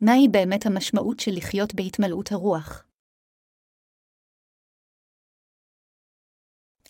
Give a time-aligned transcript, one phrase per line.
[0.00, 2.84] מהי באמת המשמעות של לחיות בהתמלאות הרוח?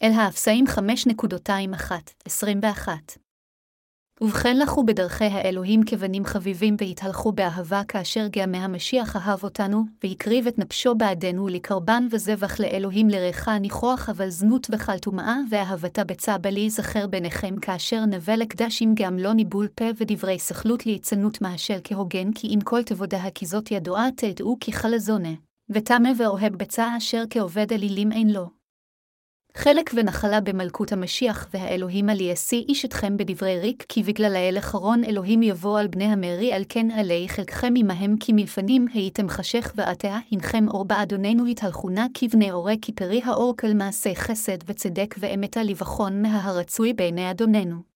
[0.03, 3.26] אל האפסאים 5.21-21
[4.21, 10.59] ובכן לכו בדרכי האלוהים כבנים חביבים והתהלכו באהבה כאשר גאמי המשיח אהב אותנו, והקריב את
[10.59, 17.07] נפשו בעדנו לקרבן וזבח לאלוהים לריחה ניחוח אבל זנות וכל טומאה, ואהבתה בצע בלי זכר
[17.07, 22.59] ביניכם כאשר נווה לקדשים גם לא ניבול פה ודברי סכלות ליצנות מהשל כהוגן כי אם
[22.65, 25.35] כל תבודה כי זאת ידועה תדעו כי חלזונה,
[25.71, 28.66] וטמא ואוהב בצע אשר כעובד אלילים אין לו.
[29.59, 35.05] חלק ונחלה במלכות המשיח והאלוהים על יעשי איש אתכם בדברי ריק, כי בגלל האל אחרון
[35.05, 40.19] אלוהים יבוא על בני המרי, על כן עלי חלקכם עמהם כי מלפנים הייתם חשך ועתה,
[40.33, 46.23] הנכם אור באדוננו התהלכונה כבני אורי, כי פרי האור כל מעשה חסד וצדק ואמתה לבחון
[46.23, 47.96] מהרצוי בעיני אדוננו.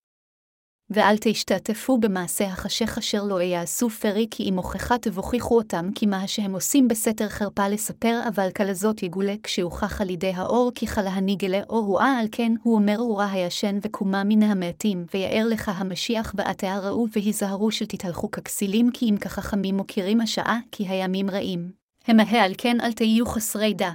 [0.91, 6.27] ואל תשתתפו במעשה החשך אשר לא יעשו פרי כי אם הוכחה תבוכיחו אותם כי מה
[6.27, 11.61] שהם עושים בסתר חרפה לספר אבל כלזאת יגולה כשהוכח על ידי האור כי חלה גלה
[11.69, 16.79] אור רואה על כן הוא אומר אורה הישן וקומה מן המעטים ויאר לך המשיח ועתה
[16.79, 21.71] ראו והיזהרו שתתהלכו ככסילים כי אם כחכמים מוכירים השעה כי הימים רעים.
[22.07, 23.91] המהה על כן אל תהיו חסרי דע.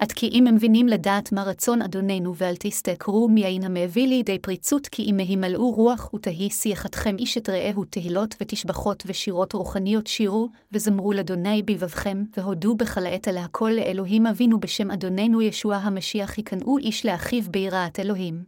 [0.00, 4.86] עד כי אם הם מבינים לדעת מה רצון אדוננו, ואל תסתכרו מיין המביא לידי פריצות,
[4.86, 11.12] כי אם מהימלאו רוח ותהי שיחתכם איש את רעהו תהילות ותשבחות ושירות רוחניות שירו, וזמרו
[11.12, 17.06] לאדוני בבבכם, והודו בכל העת על הכל לאלוהים אבינו בשם אדוננו ישוע המשיח יקנאו איש
[17.06, 18.44] לאחיו ביראת אלוהים.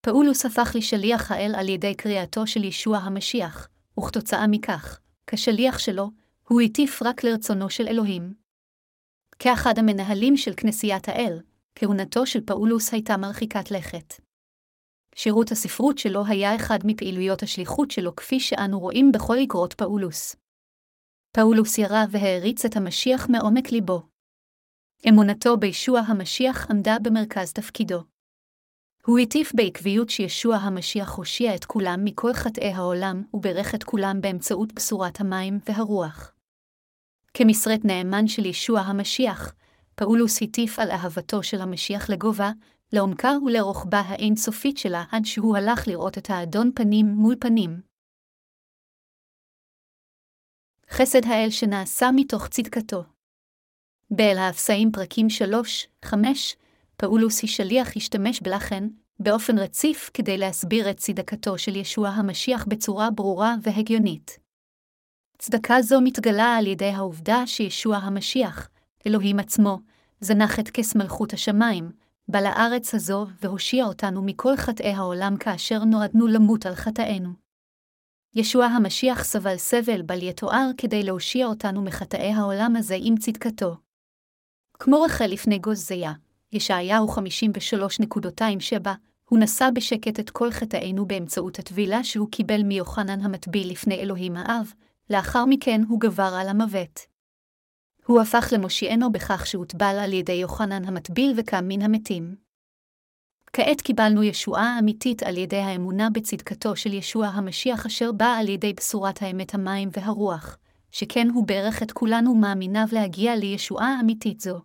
[0.00, 3.68] פאולוס הפך לשליח האל על ידי קריאתו של ישוע המשיח,
[3.98, 6.10] וכתוצאה מכך, כשליח שלו,
[6.48, 8.45] הוא הטיף רק לרצונו של אלוהים.
[9.38, 11.40] כאחד המנהלים של כנסיית האל,
[11.74, 14.14] כהונתו של פאולוס הייתה מרחיקת לכת.
[15.14, 20.36] שירות הספרות שלו היה אחד מפעילויות השליחות שלו כפי שאנו רואים בכל אגרות פאולוס.
[21.32, 24.02] פאולוס ירא והעריץ את המשיח מעומק ליבו.
[25.08, 28.02] אמונתו בישוע המשיח עמדה במרכז תפקידו.
[29.06, 34.72] הוא הטיף בעקביות שישוע המשיח הושיע את כולם מכל חטאי העולם, וברך את כולם באמצעות
[34.72, 36.35] בשורת המים והרוח.
[37.38, 39.54] כמשרת נאמן של ישוע המשיח,
[39.94, 42.50] פאולוס הטיף על אהבתו של המשיח לגובה,
[42.92, 47.80] לעומקה ולרוחבה האינסופית שלה עד שהוא הלך לראות את האדון פנים מול פנים.
[50.90, 53.04] חסד האל שנעשה מתוך צדקתו.
[54.10, 55.26] באל האפסאים פרקים
[56.06, 56.14] 3-5,
[56.96, 58.84] פאולוס השליח השתמש בלכן,
[59.20, 64.45] באופן רציף כדי להסביר את צדקתו של ישוע המשיח בצורה ברורה והגיונית.
[65.38, 68.68] צדקה זו מתגלה על ידי העובדה שישוע המשיח,
[69.06, 69.78] אלוהים עצמו,
[70.20, 71.90] זנח את כס מלכות השמיים,
[72.28, 77.30] בא לארץ הזו והושיע אותנו מכל חטאי העולם כאשר נועדנו למות על חטאינו.
[78.34, 83.76] ישוע המשיח סבל סבל בל יתואר כדי להושיע אותנו מחטאי העולם הזה עם צדקתו.
[84.78, 86.12] כמו רחל לפני גוזזיה,
[86.52, 88.88] ישעיהו 53.27,
[89.28, 94.72] הוא נשא בשקט את כל חטאינו באמצעות הטבילה שהוא קיבל מיוחנן המטביל לפני אלוהים האב,
[95.10, 97.00] לאחר מכן הוא גבר על המוות.
[98.06, 102.36] הוא הפך למושיענו בכך שהוטבל על ידי יוחנן המטביל וקם מן המתים.
[103.52, 108.72] כעת קיבלנו ישועה אמיתית על ידי האמונה בצדקתו של ישוע המשיח אשר בא על ידי
[108.72, 110.58] בשורת האמת המים והרוח,
[110.90, 114.60] שכן הוא ברך את כולנו מאמיניו להגיע לישועה אמיתית זו.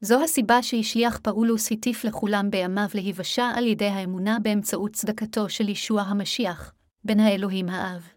[0.00, 6.02] זו הסיבה שהשליח פאולוס הטיף לכולם בימיו להיוושע על ידי האמונה באמצעות צדקתו של ישוע
[6.02, 6.74] המשיח,
[7.04, 8.15] בן האלוהים האב.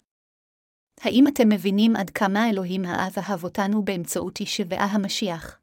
[1.01, 5.59] האם אתם מבינים עד כמה אלוהים האב אהב אותנו באמצעות ישבעה המשיח?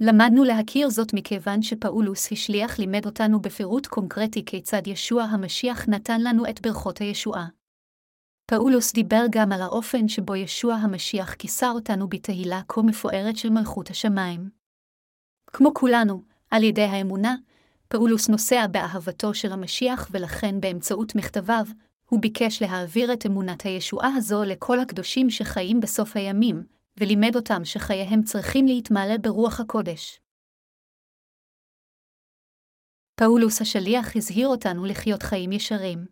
[0.00, 6.50] למדנו להכיר זאת מכיוון שפאולוס השליח לימד אותנו בפירוט קונקרטי כיצד ישוע המשיח נתן לנו
[6.50, 7.46] את ברכות הישועה.
[8.46, 13.90] פאולוס דיבר גם על האופן שבו ישוע המשיח כיסה אותנו בתהילה כה מפוארת של מלכות
[13.90, 14.50] השמיים.
[15.46, 17.34] כמו כולנו, על ידי האמונה,
[17.88, 21.66] פאולוס נוסע באהבתו של המשיח ולכן באמצעות מכתביו,
[22.14, 26.66] הוא ביקש להעביר את אמונת הישועה הזו לכל הקדושים שחיים בסוף הימים,
[27.00, 30.20] ולימד אותם שחייהם צריכים להתמלא ברוח הקודש.
[33.14, 36.06] פאולוס השליח הזהיר אותנו לחיות חיים ישרים.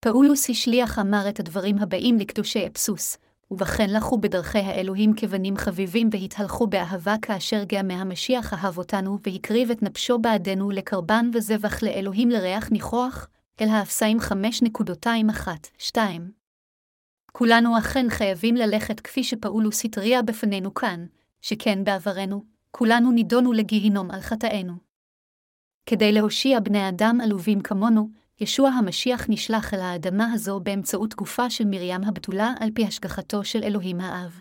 [0.00, 3.18] פאולוס השליח אמר את הדברים הבאים לקדושי אפסוס,
[3.50, 9.82] ובכן לכו בדרכי האלוהים כבנים חביבים והתהלכו באהבה כאשר גם מהמשיח אהב אותנו והקריב את
[9.82, 13.28] נפשו בעדנו לקרבן וזבח לאלוהים לריח ניחוח,
[13.60, 15.98] אל האפסאים 5.21-2.
[17.32, 21.06] כולנו אכן חייבים ללכת כפי שפאולוס התריע בפנינו כאן,
[21.40, 24.72] שכן בעברנו, כולנו נידונו לגיהינום על חטאינו.
[25.86, 28.08] כדי להושיע בני אדם עלובים כמונו,
[28.40, 33.62] ישוע המשיח נשלח אל האדמה הזו באמצעות גופה של מרים הבתולה על פי השגחתו של
[33.62, 34.40] אלוהים האב.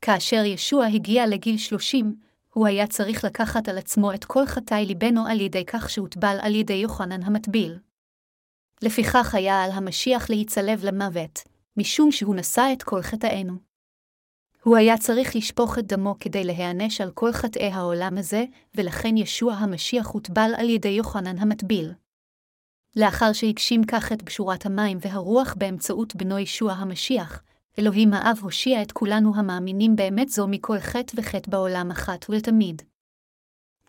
[0.00, 2.16] כאשר ישוע הגיע לגיל שלושים,
[2.54, 6.54] הוא היה צריך לקחת על עצמו את כל חטאי ליבנו על ידי כך שהוטבל על
[6.54, 7.78] ידי יוחנן המטביל.
[8.82, 11.42] לפיכך היה על המשיח להיצלב למוות,
[11.76, 13.54] משום שהוא נשא את כל חטאינו.
[14.62, 18.44] הוא היה צריך לשפוך את דמו כדי להיענש על כל חטאי העולם הזה,
[18.74, 21.92] ולכן ישוע המשיח הוטבל על ידי יוחנן המטביל.
[22.96, 27.42] לאחר שהגשים כך את בשורת המים והרוח באמצעות בנו ישוע המשיח,
[27.78, 32.82] אלוהים האב הושיע את כולנו המאמינים באמת זו מכל חטא וחטא בעולם אחת ולתמיד.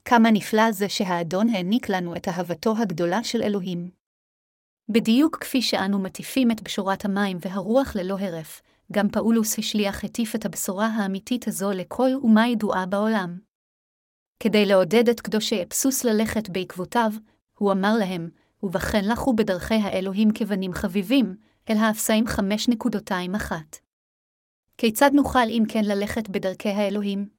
[0.06, 4.03] כמה נפלא זה שהאדון העניק לנו את אהבתו הגדולה של אלוהים.
[4.94, 8.62] בדיוק כפי שאנו מטיפים את בשורת המים והרוח ללא הרף,
[8.92, 13.38] גם פאולוס השליח הטיף את הבשורה האמיתית הזו לכל אומה ידועה בעולם.
[14.40, 17.12] כדי לעודד את קדושי אבסוס ללכת בעקבותיו,
[17.58, 18.30] הוא אמר להם,
[18.64, 21.36] ובכן לכו בדרכי האלוהים כבנים חביבים,
[21.70, 23.52] אל האפסאים 5.21.
[24.78, 27.30] כיצד נוכל אם כן ללכת בדרכי האלוהים?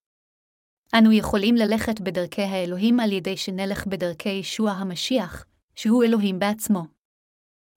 [0.99, 7.04] אנו יכולים ללכת בדרכי האלוהים על ידי שנלך בדרכי ישוע המשיח, שהוא אלוהים בעצמו.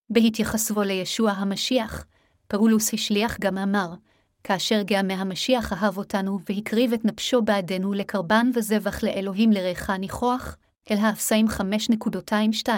[0.09, 2.05] בהתייחסו לישוע המשיח,
[2.47, 3.93] פאולוס השליח גם אמר,
[4.43, 10.57] כאשר גאה המשיח אהב אותנו והקריב את נפשו בעדנו לקרבן וזבח לאלוהים לריחה ניחוח,
[10.91, 12.69] אל האפסאים 5.22.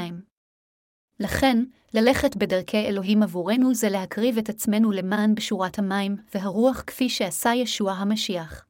[1.19, 7.49] לכן, ללכת בדרכי אלוהים עבורנו זה להקריב את עצמנו למען בשורת המים והרוח כפי שעשה
[7.55, 8.65] ישוע המשיח.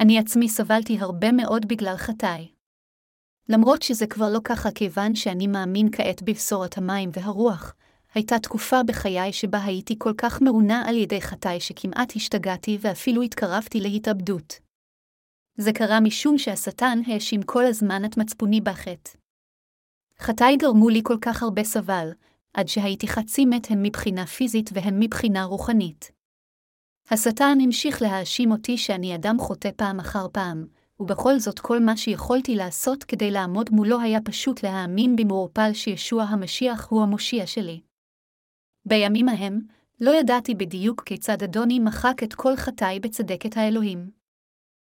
[0.00, 2.57] אני עצמי סבלתי הרבה מאוד בגלל חטאי.
[3.48, 7.74] למרות שזה כבר לא ככה כיוון שאני מאמין כעת בבשורת המים והרוח,
[8.14, 13.80] הייתה תקופה בחיי שבה הייתי כל כך מעונה על ידי חטאי שכמעט השתגעתי ואפילו התקרבתי
[13.80, 14.60] להתאבדות.
[15.56, 19.10] זה קרה משום שהשטן האשים כל הזמן את מצפוני בחטא.
[20.18, 22.10] חטאי גרמו לי כל כך הרבה סבל,
[22.54, 26.10] עד שהייתי חצי מת הן מבחינה פיזית והן מבחינה רוחנית.
[27.10, 30.66] השטן המשיך להאשים אותי שאני אדם חוטא פעם אחר פעם,
[31.00, 36.88] ובכל זאת כל מה שיכולתי לעשות כדי לעמוד מולו היה פשוט להאמין במעורפל שישוע המשיח
[36.90, 37.80] הוא המושיע שלי.
[38.84, 39.60] בימים ההם,
[40.00, 44.10] לא ידעתי בדיוק כיצד אדוני מחק את כל חטאי בצדקת האלוהים.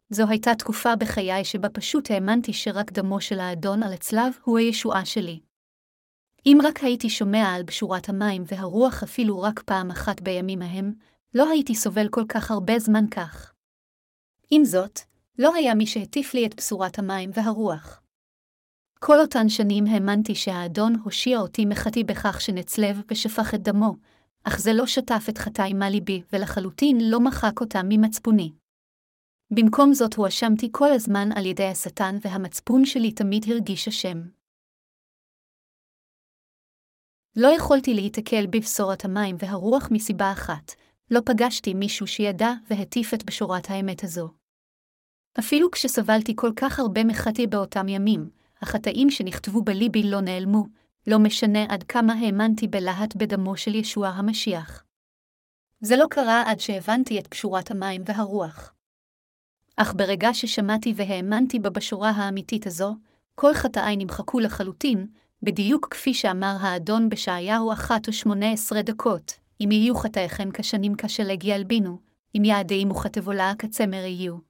[0.09, 5.05] זו הייתה תקופה בחיי שבה פשוט האמנתי שרק דמו של האדון על הצלב הוא הישועה
[5.05, 5.39] שלי.
[6.45, 10.93] אם רק הייתי שומע על בשורת המים והרוח אפילו רק פעם אחת בימים ההם,
[11.33, 13.53] לא הייתי סובל כל כך הרבה זמן כך.
[14.51, 14.99] עם זאת,
[15.39, 18.01] לא היה מי שהטיף לי את בשורת המים והרוח.
[18.99, 23.95] כל אותן שנים האמנתי שהאדון הושיע אותי מחטאי בכך שנצלב ושפך את דמו,
[24.43, 28.53] אך זה לא שטף את חטאי מה ליבי, ולחלוטין לא מחק אותם ממצפוני.
[29.51, 34.17] במקום זאת הואשמתי כל הזמן על ידי השטן, והמצפון שלי תמיד הרגיש אשם.
[37.35, 40.71] לא יכולתי להיתקל בבשורת המים והרוח מסיבה אחת,
[41.11, 44.38] לא פגשתי מישהו שידע והטיף את בשורת האמת הזו.
[45.39, 48.29] אפילו כשסבלתי כל כך הרבה מחטאי באותם ימים,
[48.61, 50.65] החטאים שנכתבו בליבי לא נעלמו,
[51.07, 54.83] לא משנה עד כמה האמנתי בלהט בדמו של ישוע המשיח.
[55.81, 58.73] זה לא קרה עד שהבנתי את פשורת המים והרוח.
[59.77, 62.95] אך ברגע ששמעתי והאמנתי בבשורה האמיתית הזו,
[63.35, 65.07] כל חטאי נמחקו לחלוטין,
[65.43, 71.99] בדיוק כפי שאמר האדון בשעיהו אחת ושמונה עשרה דקות, אם יהיו חטאיכם כשנים כשלג ילבינו,
[72.37, 74.48] אם יעדים וכתבולה כצמר יהיו.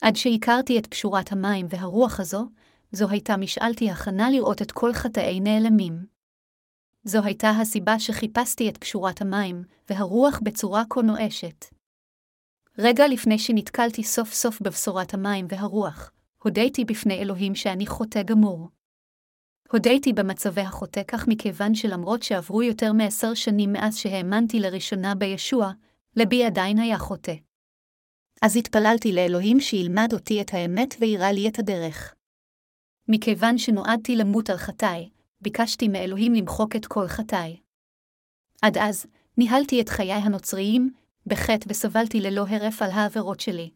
[0.00, 2.48] עד שהכרתי את פשורת המים והרוח הזו,
[2.92, 6.06] זו הייתה משאלתי הכנה לראות את כל חטאי נעלמים.
[7.04, 11.64] זו הייתה הסיבה שחיפשתי את פשורת המים והרוח בצורה כה נואשת.
[12.78, 16.12] רגע לפני שנתקלתי סוף סוף בבשורת המים והרוח,
[16.42, 18.68] הודיתי בפני אלוהים שאני חוטא גמור.
[19.72, 25.72] הודיתי במצבי החוטא כך מכיוון שלמרות שעברו יותר מעשר שנים מאז שהאמנתי לראשונה בישוע,
[26.16, 27.34] לבי עדיין היה חוטא.
[28.42, 32.14] אז התפללתי לאלוהים שילמד אותי את האמת ויראה לי את הדרך.
[33.08, 37.56] מכיוון שנועדתי למות על חטאי, ביקשתי מאלוהים למחוק את כל חטאי.
[38.62, 39.06] עד אז,
[39.38, 40.90] ניהלתי את חיי הנוצריים,
[41.26, 43.70] בחטא וסבלתי ללא הרף על העבירות שלי.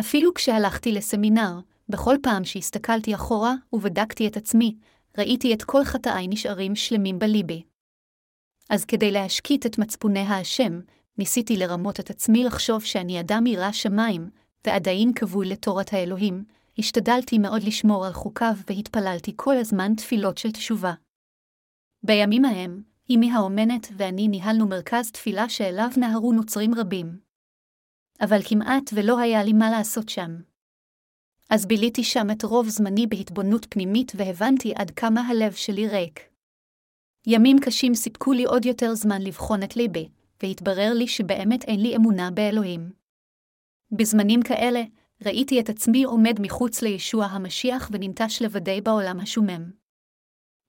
[0.00, 4.76] אפילו כשהלכתי לסמינר, בכל פעם שהסתכלתי אחורה ובדקתי את עצמי,
[5.18, 7.62] ראיתי את כל חטאי נשארים שלמים בליבי.
[8.70, 10.80] אז כדי להשקיט את מצפוני האשם,
[11.18, 14.30] ניסיתי לרמות את עצמי לחשוב שאני אדם ירא שמיים,
[14.66, 16.44] ועדיין כבוי לתורת האלוהים,
[16.78, 20.92] השתדלתי מאוד לשמור על חוקיו והתפללתי כל הזמן תפילות של תשובה.
[22.02, 22.82] בימים ההם,
[23.14, 27.20] אמי האומנת ואני ניהלנו מרכז תפילה שאליו נהרו נוצרים רבים.
[28.20, 30.30] אבל כמעט ולא היה לי מה לעשות שם.
[31.50, 36.20] אז ביליתי שם את רוב זמני בהתבוננות פנימית והבנתי עד כמה הלב שלי ריק.
[37.26, 40.08] ימים קשים סיפקו לי עוד יותר זמן לבחון את ליבי,
[40.42, 42.92] והתברר לי שבאמת אין לי אמונה באלוהים.
[43.92, 44.82] בזמנים כאלה,
[45.24, 49.70] ראיתי את עצמי עומד מחוץ לישוע המשיח וננטש לבדי בעולם השומם.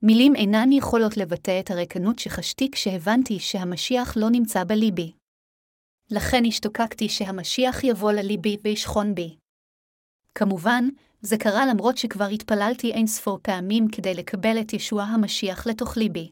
[0.02, 5.12] מילים אינן יכולות לבטא את הריקנות שחשתי כשהבנתי שהמשיח לא נמצא בליבי.
[6.12, 9.36] לכן השתוקקתי שהמשיח יבוא לליבי וישכון בי.
[10.36, 10.84] כמובן,
[11.22, 16.32] זה קרה למרות שכבר התפללתי אין ספור פעמים כדי לקבל את ישוע המשיח לתוך ליבי.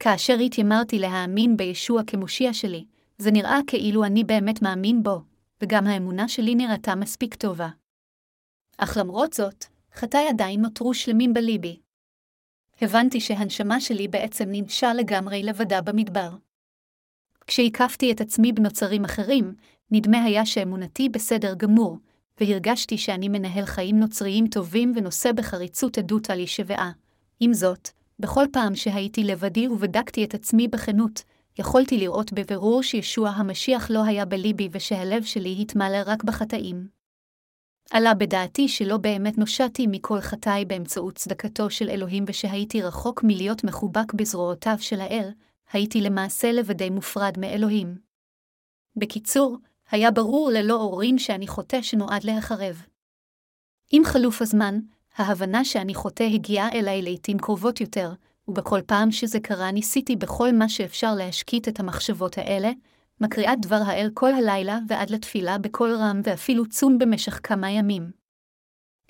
[0.00, 2.84] כאשר התיימרתי להאמין בישוע כמושיע שלי,
[3.18, 5.20] זה נראה כאילו אני באמת מאמין בו,
[5.62, 7.68] וגם האמונה שלי נראתה מספיק טובה.
[8.78, 9.64] אך למרות זאת,
[9.94, 11.80] חטאי עדיין נותרו שלמים בליבי.
[12.80, 16.30] הבנתי שהנשמה שלי בעצם ננשה לגמרי לבדה במדבר.
[17.46, 19.54] כשהקפתי את עצמי בנוצרים אחרים,
[19.90, 21.98] נדמה היה שאמונתי בסדר גמור,
[22.40, 26.92] והרגשתי שאני מנהל חיים נוצריים טובים ונושא בחריצות עדות על ישבעה.
[27.40, 27.88] עם זאת,
[28.20, 31.22] בכל פעם שהייתי לבדי ובדקתי את עצמי בכנות,
[31.58, 36.88] יכולתי לראות בבירור שישוע המשיח לא היה בליבי ושהלב שלי התמלא רק בחטאים.
[37.90, 44.12] עלה בדעתי שלא באמת נושעתי מכל חטאי באמצעות צדקתו של אלוהים ושהייתי רחוק מלהיות מחובק
[44.14, 45.30] בזרועותיו של האל,
[45.72, 47.98] הייתי למעשה לבדי מופרד מאלוהים.
[48.96, 49.58] בקיצור,
[49.90, 52.82] היה ברור ללא עוררין שאני חוטא שנועד להחרב.
[53.92, 54.80] עם חלוף הזמן,
[55.16, 58.12] ההבנה שאני חוטא הגיעה אליי לעתים קרובות יותר,
[58.48, 62.70] ובכל פעם שזה קרה ניסיתי בכל מה שאפשר להשקיט את המחשבות האלה,
[63.20, 68.10] מקריאת דבר האל כל הלילה ועד לתפילה בקול רם ואפילו צום במשך כמה ימים.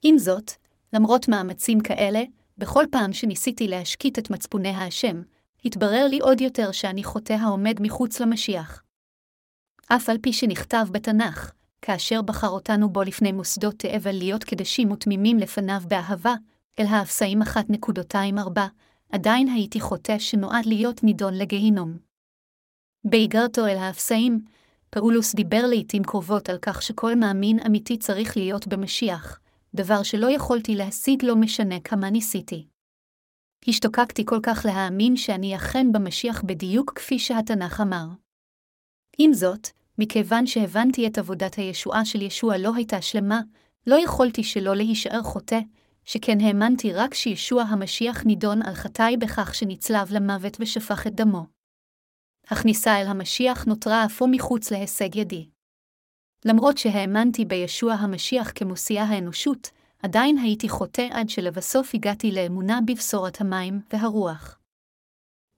[0.02, 0.52] עם זאת,
[0.92, 2.22] למרות מאמצים כאלה,
[2.58, 5.22] בכל פעם שניסיתי להשקיט את מצפוני האשם,
[5.64, 8.82] התברר לי עוד יותר שאני חוטא העומד מחוץ למשיח.
[9.88, 11.52] אף על פי שנכתב בתנ"ך,
[11.82, 16.34] כאשר בחר אותנו בו לפני מוסדות תאבל להיות קדשים ותמימים לפניו באהבה,
[16.78, 18.60] אל האפסאים 1.24,
[19.12, 21.98] עדיין הייתי חוטא שנועד להיות נידון לגיהינום.
[23.04, 24.44] באיגרתו אל האפסאים,
[24.90, 29.40] פאולוס דיבר לעתים קרובות על כך שכל מאמין אמיתי צריך להיות במשיח,
[29.74, 32.66] דבר שלא יכולתי להשיג לא משנה כמה ניסיתי.
[33.68, 38.06] השתוקקתי כל כך להאמין שאני אכן במשיח בדיוק כפי שהתנ"ך אמר.
[39.18, 39.68] עם זאת,
[39.98, 43.40] מכיוון שהבנתי את עבודת הישועה של ישוע לא הייתה שלמה,
[43.86, 45.58] לא יכולתי שלא להישאר חוטא,
[46.04, 51.46] שכן האמנתי רק שישוע המשיח נידון על חטאי בכך שנצלב למוות ושפך את דמו.
[52.48, 55.48] הכניסה אל המשיח נותרה אף הוא מחוץ להישג ידי.
[56.44, 59.70] למרות שהאמנתי בישוע המשיח כמושיע האנושות,
[60.02, 64.58] עדיין הייתי חוטא עד שלבסוף הגעתי לאמונה בבשורת המים והרוח.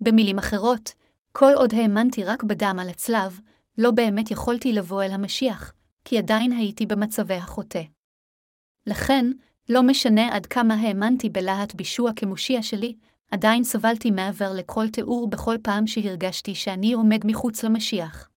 [0.00, 0.92] במילים אחרות,
[1.32, 3.40] כל עוד האמנתי רק בדם על הצלב,
[3.78, 5.72] לא באמת יכולתי לבוא אל המשיח,
[6.04, 7.82] כי עדיין הייתי במצבי החוטא.
[8.86, 9.26] לכן,
[9.68, 12.94] לא משנה עד כמה האמנתי בלהט בישוע כמושיע שלי,
[13.30, 18.28] עדיין סבלתי מעבר לכל תיאור בכל פעם שהרגשתי שאני עומד מחוץ למשיח.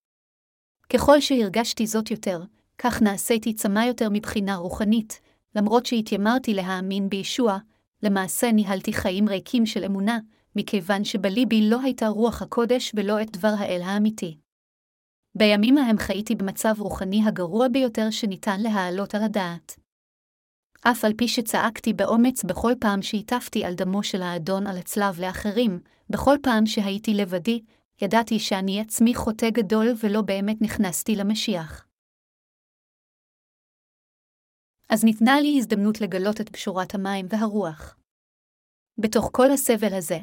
[0.90, 2.44] ככל שהרגשתי זאת יותר,
[2.78, 5.22] כך נעשיתי צמא יותר מבחינה רוחנית,
[5.56, 7.58] למרות שהתיימרתי להאמין בישוע,
[8.04, 10.20] למעשה ניהלתי חיים ריקים של אמונה,
[10.56, 14.38] מכיוון שבליבי לא הייתה רוח הקודש ולא את דבר האל האמיתי.
[15.38, 19.80] בימים ההם חייתי במצב רוחני הגרוע ביותר שניתן להעלות על הדעת.
[20.82, 25.80] אף על פי שצעקתי באומץ בכל פעם שהטפתי על דמו של האדון על הצלב לאחרים,
[26.10, 27.62] בכל פעם שהייתי לבדי,
[28.02, 31.86] ידעתי שאני עצמי חוטא גדול ולא באמת נכנסתי למשיח.
[34.90, 37.98] אז ניתנה לי הזדמנות לגלות את פשורת המים והרוח.
[38.98, 40.18] בתוך כל הסבל הזה,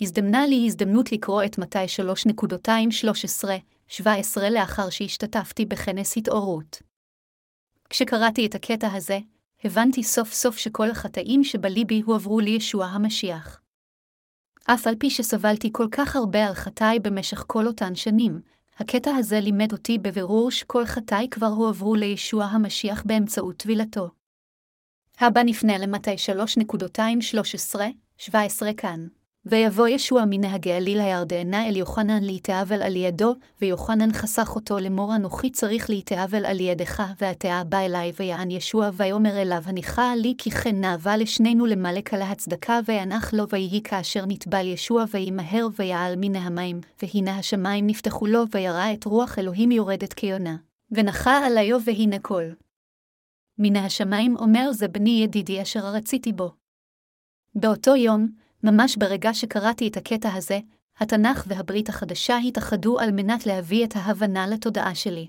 [0.00, 1.88] הזדמנה לי הזדמנות לקרוא את מתי
[3.90, 6.82] 3.213-17 לאחר שהשתתפתי בכנס התעוררות.
[7.90, 9.18] כשקראתי את הקטע הזה,
[9.64, 13.60] הבנתי סוף סוף שכל החטאים שבליבי הועברו לישוע המשיח.
[14.64, 18.40] אף על פי שסבלתי כל כך הרבה על חטאי במשך כל אותן שנים,
[18.78, 24.10] הקטע הזה לימד אותי בבירור שכל חטאי כבר הועברו לישוע המשיח באמצעות טבילתו.
[25.20, 26.14] הבא נפנה למתי
[28.28, 28.32] 3.213-17
[28.76, 29.06] כאן.
[29.50, 35.50] ויבוא ישוע מנהגי עליל הירדנה אל יוחנן להתאבל על ידו, ויוחנן חסך אותו לאמור אנוכי
[35.50, 40.80] צריך להתאבל על ידך, ועתה בא אלי ויען ישוע ויאמר אליו הניחה לי כי כן
[40.80, 46.80] נאווה לשנינו למלק על ההצדקה וינח לו ויהי כאשר נטבל ישוע וימהר ויעל מן המים,
[47.02, 50.56] והנה השמיים נפתחו לו וירא את רוח אלוהים יורדת כיונה.
[50.90, 52.54] ונחה עליו והנה קול.
[53.58, 56.50] מן השמיים אומר זה בני ידידי אשר רציתי בו.
[57.54, 58.28] באותו יום,
[58.64, 60.58] ממש ברגע שקראתי את הקטע הזה,
[60.98, 65.28] התנ"ך והברית החדשה התאחדו על מנת להביא את ההבנה לתודעה שלי.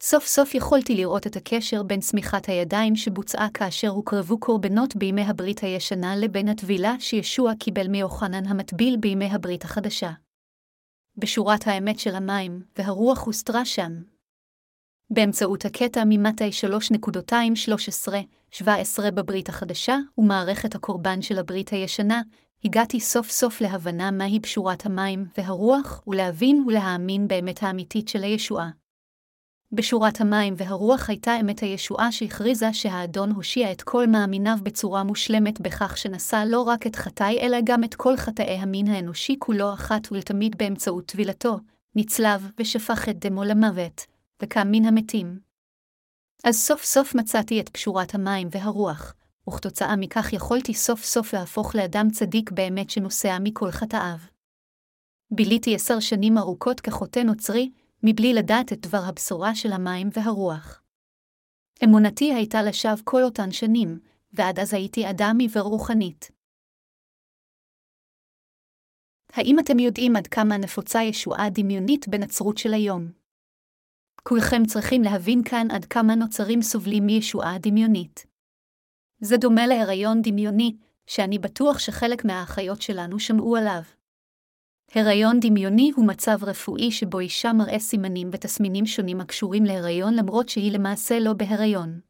[0.00, 5.58] סוף סוף יכולתי לראות את הקשר בין צמיחת הידיים שבוצעה כאשר הוקרבו קורבנות בימי הברית
[5.60, 10.10] הישנה לבין הטבילה שישוע קיבל מיוחנן המטביל בימי הברית החדשה.
[11.16, 13.92] בשורת האמת של המים, והרוח הוסתרה שם.
[15.10, 16.50] באמצעות הקטע ממטאי
[18.54, 18.62] 3.213-17
[19.14, 22.22] בברית החדשה ומערכת הקורבן של הברית הישנה,
[22.64, 28.70] הגעתי סוף סוף להבנה מהי בשורת המים והרוח, ולהבין ולהאמין באמת האמיתית של הישועה.
[29.72, 35.98] בשורת המים והרוח הייתה אמת הישועה שהכריזה שהאדון הושיע את כל מאמיניו בצורה מושלמת בכך
[35.98, 40.58] שנשא לא רק את חטאי אלא גם את כל חטאי המין האנושי כולו אחת ולתמיד
[40.58, 41.58] באמצעות טבילתו,
[41.96, 44.06] נצלב ושפך את דמו למוות,
[44.42, 45.40] וקם מן המתים.
[46.44, 49.14] אז סוף סוף מצאתי את פשורת המים והרוח,
[49.48, 54.18] וכתוצאה מכך יכולתי סוף סוף להפוך לאדם צדיק באמת שנוסע מכל חטאיו.
[55.30, 57.70] ביליתי עשר שנים ארוכות כחוטא נוצרי,
[58.02, 60.82] מבלי לדעת את דבר הבשורה של המים והרוח.
[61.84, 64.00] אמונתי הייתה לשווא כל אותן שנים,
[64.32, 66.30] ועד אז הייתי אדם עיוור רוחנית.
[69.32, 73.17] האם אתם יודעים עד כמה נפוצה ישועה דמיונית בנצרות של היום?
[74.28, 78.26] כולכם צריכים להבין כאן עד כמה נוצרים סובלים מישועה דמיונית.
[79.20, 83.82] זה דומה להיריון דמיוני, שאני בטוח שחלק מהאחיות שלנו שמעו עליו.
[84.94, 90.72] הריון דמיוני הוא מצב רפואי שבו אישה מראה סימנים ותסמינים שונים הקשורים להיריון למרות שהיא
[90.72, 92.00] למעשה לא בהיריון.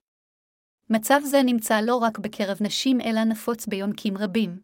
[0.91, 4.61] מצב זה נמצא לא רק בקרב נשים אלא נפוץ ביונקים רבים.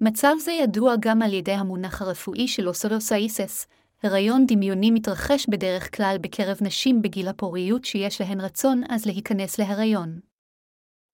[0.00, 3.66] מצב זה ידוע גם על ידי המונח הרפואי של אוסולוסאיסס,
[4.02, 10.20] הריון דמיוני מתרחש בדרך כלל בקרב נשים בגיל הפוריות שיש להן רצון אז להיכנס להריון.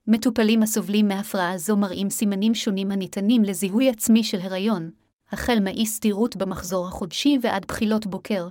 [0.07, 4.91] מטופלים הסובלים מהפרעה זו מראים סימנים שונים הניתנים לזיהוי עצמי של הריון,
[5.33, 8.49] החל מאי סדירות במחזור החודשי ועד בחילות בוקר,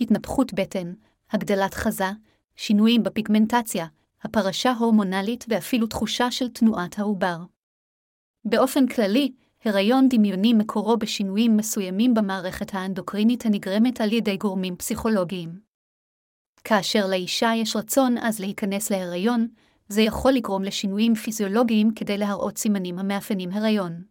[0.00, 0.92] התנפחות בטן,
[1.30, 2.10] הגדלת חזה,
[2.56, 3.86] שינויים בפיגמנטציה,
[4.22, 7.36] הפרשה הורמונלית ואפילו תחושה של תנועת העובר.
[8.44, 9.32] באופן כללי,
[9.64, 15.60] הריון דמיוני מקורו בשינויים מסוימים במערכת האנדוקרינית הנגרמת על ידי גורמים פסיכולוגיים.
[16.64, 19.48] כאשר לאישה יש רצון אז להיכנס להיריון,
[19.88, 24.04] זה יכול לגרום לשינויים פיזיולוגיים כדי להראות סימנים המאפיינים הריון.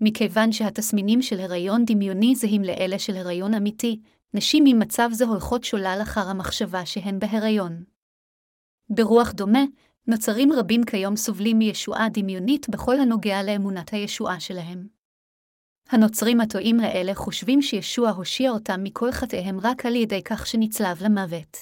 [0.00, 4.00] מכיוון שהתסמינים של הריון דמיוני זהים לאלה של הריון אמיתי,
[4.34, 7.84] נשים ממצב זה הולכות שולל אחר המחשבה שהן בהריון.
[8.90, 9.64] ברוח דומה,
[10.06, 14.86] נוצרים רבים כיום סובלים מישועה דמיונית בכל הנוגע לאמונת הישועה שלהם.
[15.88, 21.56] הנוצרים הטועים האלה חושבים שישוע הושיע אותם מכל חטאיהם רק על ידי כך שנצלב למוות.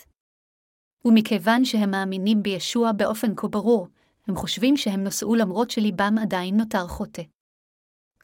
[1.05, 3.89] ומכיוון שהם מאמינים בישוע באופן כה ברור,
[4.29, 7.23] הם חושבים שהם נושאו למרות שליבם עדיין נותר חוטא.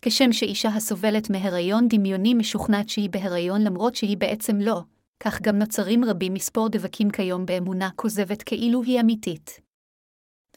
[0.02, 4.80] כשם שאישה הסובלת מהריון דמיוני משוכנעת שהיא בהריון למרות שהיא בעצם לא,
[5.20, 9.67] כך גם נוצרים רבים מספור דבקים כיום באמונה כוזבת כאילו היא אמיתית.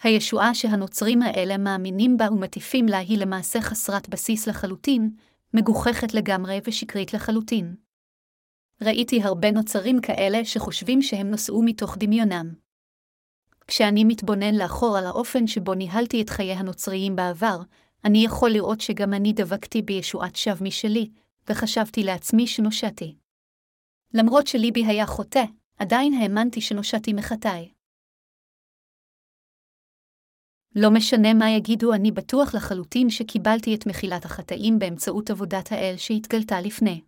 [0.03, 5.09] הישועה שהנוצרים האלה מאמינים בה ומטיפים לה היא למעשה חסרת בסיס לחלוטין,
[5.53, 7.75] מגוחכת לגמרי ושקרית לחלוטין.
[8.81, 12.53] ראיתי הרבה נוצרים כאלה שחושבים שהם נושאו מתוך דמיונם.
[13.67, 17.61] כשאני מתבונן לאחור על האופן שבו ניהלתי את חיי הנוצריים בעבר,
[18.05, 21.09] אני יכול לראות שגם אני דבקתי בישועת שווא משלי,
[21.49, 23.15] וחשבתי לעצמי שנושעתי.
[24.13, 25.43] למרות שליבי היה חוטא,
[25.77, 27.71] עדיין האמנתי שנושעתי מחטאי.
[30.75, 36.61] לא משנה מה יגידו, אני בטוח לחלוטין שקיבלתי את מחילת החטאים באמצעות עבודת האל שהתגלתה
[36.61, 37.01] לפני.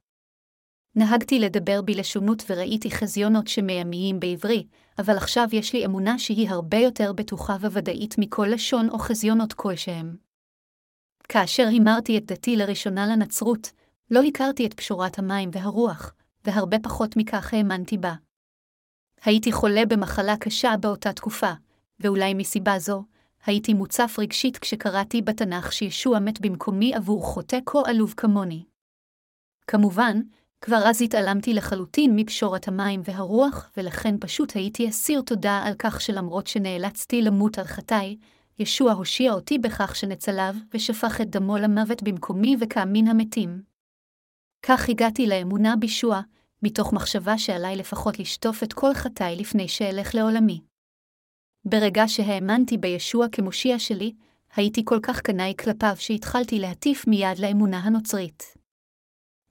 [0.96, 4.68] נהגתי לדבר בלשונות וראיתי חזיונות שמימיים בעברי,
[5.00, 10.16] אבל עכשיו יש לי אמונה שהיא הרבה יותר בטוחה וודאית מכל לשון או חזיונות כלשהם.
[11.30, 13.72] כאשר הימרתי את דתי לראשונה לנצרות,
[14.12, 16.14] לא הכרתי את פשורת המים והרוח,
[16.46, 18.14] והרבה פחות מכך האמנתי בה.
[19.24, 21.52] הייתי חולה במחלה קשה באותה תקופה,
[22.00, 23.04] ואולי מסיבה זו,
[23.46, 28.64] הייתי מוצף רגשית כשקראתי בתנ"ך שישוע מת במקומי עבור חוטא כה עלוב כמוני.
[29.68, 30.22] כמובן,
[30.62, 36.48] כבר אז התעלמתי לחלוטין מפשורת המים והרוח, ולכן פשוט הייתי אסיר תודה על כך שלמרות
[36.48, 38.18] שנאלצתי למות על חטאי,
[38.60, 43.62] ישוע הושיע אותי בכך שנצלב ושפך את דמו למוות במקומי וקם מן המתים.
[44.62, 46.22] כך הגעתי לאמונה בישוע,
[46.64, 50.73] מתוך מחשבה שעליי לפחות לשטוף את כל חטאי לפני שאלך לעולמי.
[51.66, 54.14] ברגע שהאמנתי בישוע כמושיע שלי,
[54.56, 58.44] הייתי כל כך קנאי כלפיו שהתחלתי להטיף מיד לאמונה הנוצרית.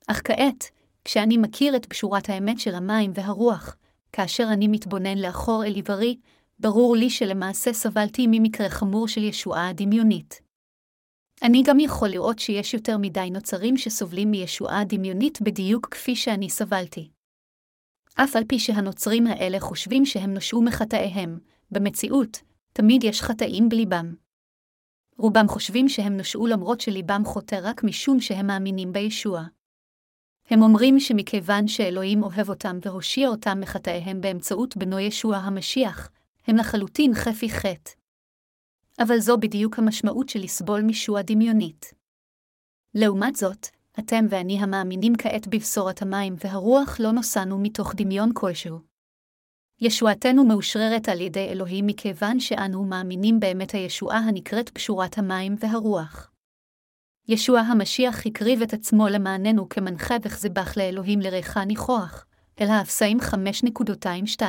[0.07, 0.71] אך כעת,
[1.05, 3.77] כשאני מכיר את פשורת האמת של המים והרוח,
[4.13, 6.17] כאשר אני מתבונן לאחור אל עברי,
[6.59, 10.41] ברור לי שלמעשה סבלתי ממקרה חמור של ישועה דמיונית.
[11.43, 17.11] אני גם יכול לראות שיש יותר מדי נוצרים שסובלים מישועה דמיונית בדיוק כפי שאני סבלתי.
[18.15, 21.39] אף על פי שהנוצרים האלה חושבים שהם נושעו מחטאיהם,
[21.73, 22.41] במציאות,
[22.73, 24.15] תמיד יש חטאים בליבם.
[25.19, 29.43] רובם חושבים שהם נושעו למרות שליבם חוטא רק משום שהם מאמינים בישוע.
[30.51, 36.11] הם אומרים שמכיוון שאלוהים אוהב אותם והושיע אותם מחטאיהם באמצעות בנו ישוע המשיח,
[36.47, 37.91] הם לחלוטין חפי חטא.
[38.99, 41.95] אבל זו בדיוק המשמעות של לסבול משוע דמיונית.
[42.95, 43.67] לעומת זאת,
[43.99, 48.92] אתם ואני המאמינים כעת בבשורת המים והרוח לא נוסענו מתוך דמיון כלשהו.
[49.85, 56.31] ישועתנו מאושררת על ידי אלוהים מכיוון שאנו מאמינים באמת הישועה הנקראת פשורת המים והרוח.
[57.29, 62.27] ישוע המשיח הקריב את עצמו למעננו כמנחה וכזבח לאלוהים לריחה ניחוח,
[62.61, 64.43] אל האפסאים 5.22.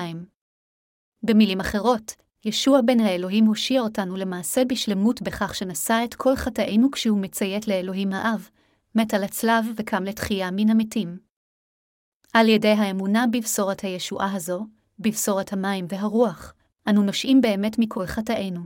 [1.24, 2.16] במילים אחרות,
[2.46, 8.14] ישוע בן האלוהים הושיע אותנו למעשה בשלמות בכך שנשא את כל חטאינו כשהוא מציית לאלוהים
[8.14, 8.50] האב,
[8.96, 11.18] מת על הצלב וקם לתחייה מן המתים.
[12.34, 14.68] על ידי האמונה בבשורת הישועה הזו,
[15.04, 16.54] בבשורת המים והרוח,
[16.90, 18.62] אנו נושעים באמת מכל חטאינו.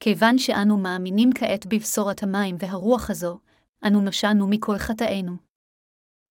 [0.00, 3.38] כיוון שאנו מאמינים כעת בבשורת המים והרוח הזו,
[3.86, 5.36] אנו נושענו מכל חטאינו.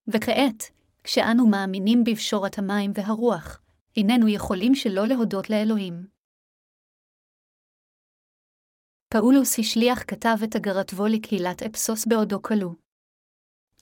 [0.07, 0.63] וכעת,
[1.03, 3.61] כשאנו מאמינים בבשורת המים והרוח,
[3.97, 6.07] איננו יכולים שלא להודות לאלוהים.
[9.13, 12.71] פאולוס השליח כתב את אגרתו לקהילת אפסוס בעודו כלוא.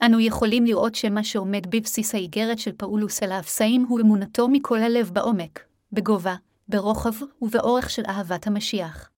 [0.05, 5.09] אנו יכולים לראות שמה שעומד בבסיס האיגרת של פאולוס אל האפסאים הוא אמונתו מכל הלב
[5.13, 6.35] בעומק, בגובה,
[6.67, 9.09] ברוחב ובאורך של אהבת המשיח.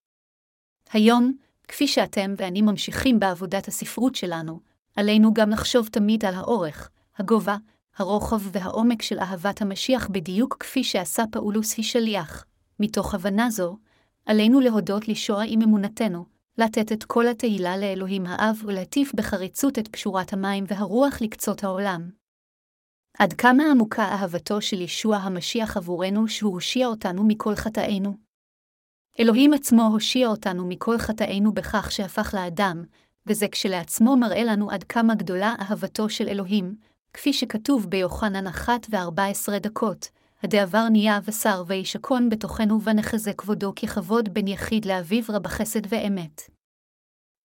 [0.92, 1.32] היום,
[1.68, 4.60] כפי שאתם ואני ממשיכים בעבודת הספרות שלנו,
[4.96, 7.56] עלינו גם לחשוב תמיד על האורך, הגובה,
[7.96, 12.44] הרוחב והעומק של אהבת המשיח בדיוק כפי שעשה פאולוס השליח.
[12.80, 13.76] מתוך הבנה זו,
[14.26, 16.24] עלינו להודות לישוע עם אמונתנו,
[16.58, 22.10] לתת את כל התהילה לאלוהים האב ולהטיף בחריצות את פשורת המים והרוח לקצות העולם.
[23.18, 28.16] עד כמה עמוקה אהבתו של ישוע המשיח עבורנו שהוא הושיע אותנו מכל חטאינו?
[29.20, 32.84] אלוהים עצמו הושיע אותנו מכל חטאינו בכך שהפך לאדם,
[33.26, 36.76] וזה כשלעצמו מראה לנו עד כמה גדולה אהבתו של אלוהים,
[37.12, 40.08] כפי שכתוב ביוחנן אחת וארבע עשרה דקות,
[40.42, 46.42] הדעבר נהיה בשר וישכון בתוכנו ונחזה כבודו ככבוד בין יחיד לאביו רב חסד ואמת.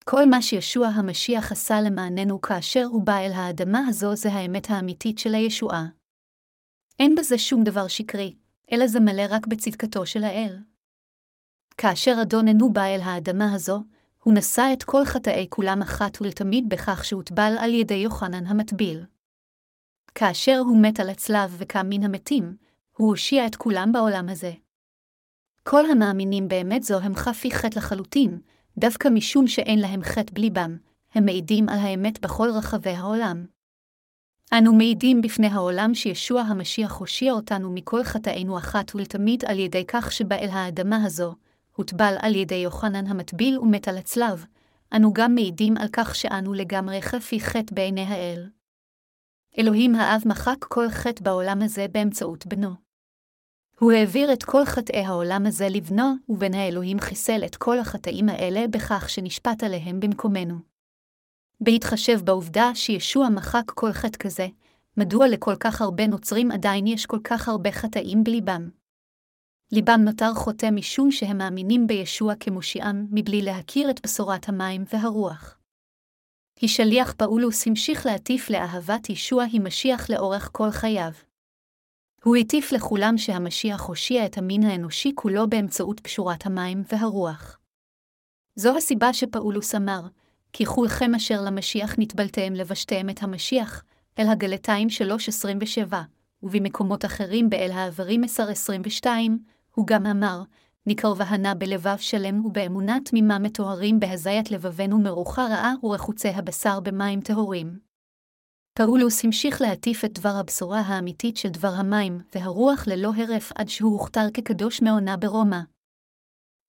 [0.04, 5.18] כל מה שישוע המשיח עשה למעננו כאשר הוא בא אל האדמה הזו זה האמת האמיתית
[5.18, 5.86] של הישועה.
[6.98, 8.34] אין בזה שום דבר שקרי,
[8.72, 10.58] אלא זה מלא רק בצדקתו של האל.
[11.76, 13.82] כאשר אדוננו בא אל האדמה הזו,
[14.22, 19.04] הוא נשא את כל חטאי כולם אחת ולתמיד בכך שהוטבל על ידי יוחנן המטביל.
[20.14, 22.56] כאשר הוא מת על הצלב וקם מן המתים,
[22.98, 24.52] הוא הושיע את כולם בעולם הזה.
[25.62, 28.38] כל המאמינים באמת זו הם חפי חטא לחלוטין,
[28.78, 30.76] דווקא משום שאין להם חטא בליבם,
[31.14, 33.46] הם מעידים על האמת בכל רחבי העולם.
[34.52, 40.12] אנו מעידים בפני העולם שישוע המשיח הושיע אותנו מכל חטאינו אחת ולתמיד על ידי כך
[40.12, 41.34] שבא אל האדמה הזו,
[41.76, 44.44] הוטבל על ידי יוחנן המטביל ומת על הצלב,
[44.96, 48.50] אנו גם מעידים על כך שאנו לגמרי חפי חטא בעיני האל.
[49.58, 52.87] אלוהים האב מחק כל חטא בעולם הזה באמצעות בנו.
[53.78, 58.68] הוא העביר את כל חטאי העולם הזה לבנו, ובן האלוהים חיסל את כל החטאים האלה
[58.68, 60.54] בכך שנשפט עליהם במקומנו.
[61.60, 64.46] בהתחשב בעובדה שישוע מחק כל חטא כזה,
[64.96, 68.70] מדוע לכל כך הרבה נוצרים עדיין יש כל כך הרבה חטאים בליבם?
[69.72, 75.58] ליבם נותר חוטא משום שהם מאמינים בישוע כמושיעם, מבלי להכיר את בשורת המים והרוח.
[76.62, 81.27] השליח פאולוס המשיך להטיף לאהבת ישוע היא משיח לאורך כל חייו.
[82.24, 87.58] הוא הטיף לכולם שהמשיח הושיע את המין האנושי כולו באמצעות פשורת המים והרוח.
[88.56, 90.00] זו הסיבה שפאולוס אמר,
[90.52, 93.84] כי כולכם אשר למשיח נטבלתם לבשתם את המשיח,
[94.18, 94.88] אל הגלתיים
[95.90, 95.94] 3.27,
[96.42, 99.06] ובמקומות אחרים באל העברים 10.22,
[99.74, 100.42] הוא גם אמר,
[100.86, 107.87] נקרבה הנה בלבב שלם ובאמונה תמימה מטוהרים בהזיית לבבנו מרוחה רעה ורחוצי הבשר במים טהורים.
[108.78, 113.92] פאולוס המשיך להטיף את דבר הבשורה האמיתית של דבר המים והרוח ללא הרף עד שהוא
[113.92, 115.60] הוכתר כקדוש מעונה ברומא.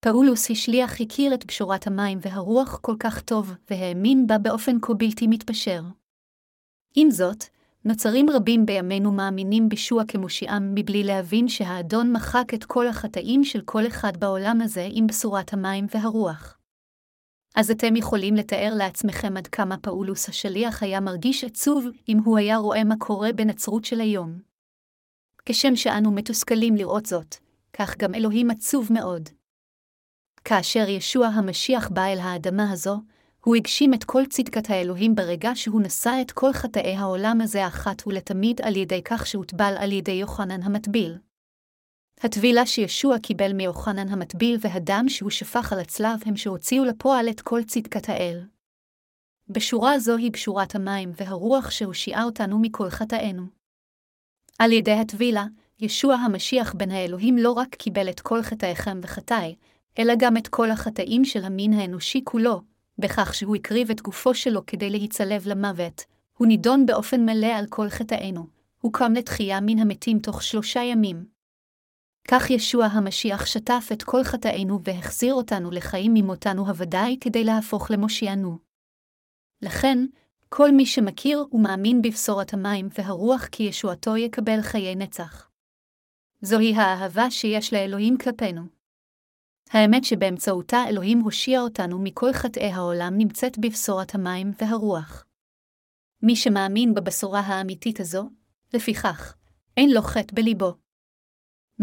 [0.00, 5.26] פאולוס השליח הכיר את בשורת המים והרוח כל כך טוב, והאמין בה באופן כה בלתי
[5.26, 5.82] מתפשר.
[6.94, 7.44] עם זאת,
[7.84, 13.86] נוצרים רבים בימינו מאמינים בישוע כמושיעם מבלי להבין שהאדון מחק את כל החטאים של כל
[13.86, 16.59] אחד בעולם הזה עם בשורת המים והרוח.
[17.54, 22.56] אז אתם יכולים לתאר לעצמכם עד כמה פאולוס השליח היה מרגיש עצוב אם הוא היה
[22.56, 24.38] רואה מה קורה בנצרות של היום.
[25.46, 27.36] כשם שאנו מתוסכלים לראות זאת,
[27.72, 29.28] כך גם אלוהים עצוב מאוד.
[30.44, 33.00] כאשר ישוע המשיח בא אל האדמה הזו,
[33.44, 38.06] הוא הגשים את כל צדקת האלוהים ברגע שהוא נשא את כל חטאי העולם הזה אחת
[38.06, 41.18] ולתמיד על ידי כך שהוטבל על ידי יוחנן המטביל.
[42.22, 47.62] הטבילה שישוע קיבל מיוחנן המטביל והדם שהוא שפך על הצלב הם שהוציאו לפועל את כל
[47.62, 48.40] צדקת האל.
[49.48, 53.42] בשורה זו היא בשורת המים והרוח שהושיעה אותנו מכל חטאינו.
[54.58, 55.44] על ידי הטבילה,
[55.80, 59.54] ישוע המשיח בן האלוהים לא רק קיבל את כל חטאיכם וחטאי,
[59.98, 62.60] אלא גם את כל החטאים של המין האנושי כולו,
[62.98, 66.04] בכך שהוא הקריב את גופו שלו כדי להיצלב למוות,
[66.38, 68.46] הוא נידון באופן מלא על כל חטאינו,
[68.80, 71.39] הוא קם לתחייה מן המתים תוך שלושה ימים.
[72.32, 78.58] כך ישוע המשיח שטף את כל חטאינו והחזיר אותנו לחיים ממותנו הוודאי כדי להפוך למושיענו.
[79.62, 79.98] לכן,
[80.48, 85.50] כל מי שמכיר ומאמין בבשורת המים והרוח כי ישועתו יקבל חיי נצח.
[86.42, 88.62] זוהי האהבה שיש לאלוהים כלפינו.
[89.70, 95.24] האמת שבאמצעותה אלוהים הושיע אותנו מכל חטאי העולם נמצאת בבשורת המים והרוח.
[96.22, 98.30] מי שמאמין בבשורה האמיתית הזו,
[98.74, 99.34] לפיכך,
[99.76, 100.89] אין לו חטא בליבו.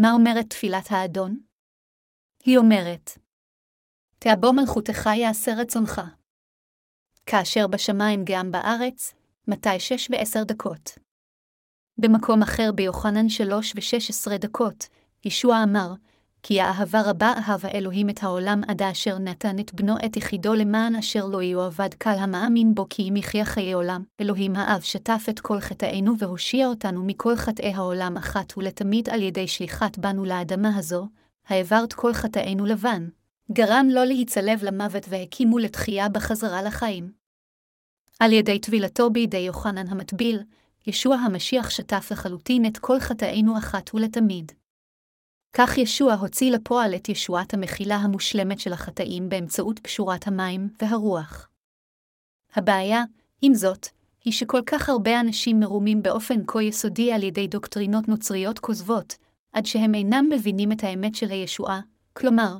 [0.00, 1.40] מה אומרת תפילת האדון?
[2.44, 3.10] היא אומרת,
[4.18, 6.00] תאבו מלכותך יעשה רצונך.
[7.26, 9.14] כאשר בשמיים גם בארץ,
[9.48, 10.98] מתי שש ועשר דקות.
[11.98, 14.88] במקום אחר ביוחנן שלוש ושש עשרה דקות,
[15.24, 15.94] ישוע אמר,
[16.42, 20.96] כי האהבה רבה אהב האלוהים את העולם עד אשר נתן את בנו את יחידו למען
[20.96, 24.02] אשר לא יאבד קל המאמין בו כי אם יחיה חיי עולם.
[24.20, 29.48] אלוהים האב שטף את כל חטאינו והושיע אותנו מכל חטאי העולם אחת ולתמיד על ידי
[29.48, 31.08] שליחת בנו לאדמה הזו,
[31.48, 33.08] העברת כל חטאינו לבן,
[33.52, 37.12] גרם לו להיצלב למוות והקימו לתחייה בחזרה לחיים.
[38.20, 40.42] על ידי טבילתו בידי יוחנן המטביל,
[40.86, 44.52] ישוע המשיח שטף לחלוטין את כל חטאינו אחת ולתמיד.
[45.52, 51.48] כך ישוע הוציא לפועל את ישועת המחילה המושלמת של החטאים באמצעות קשורת המים והרוח.
[52.54, 53.04] הבעיה,
[53.42, 53.88] עם זאת,
[54.24, 59.16] היא שכל כך הרבה אנשים מרומים באופן כה יסודי על ידי דוקטרינות נוצריות כוזבות,
[59.52, 61.80] עד שהם אינם מבינים את האמת של הישועה,
[62.12, 62.56] כלומר,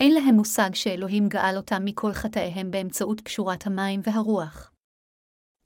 [0.00, 4.72] אין להם מושג שאלוהים גאל אותם מכל חטאיהם באמצעות קשורת המים והרוח.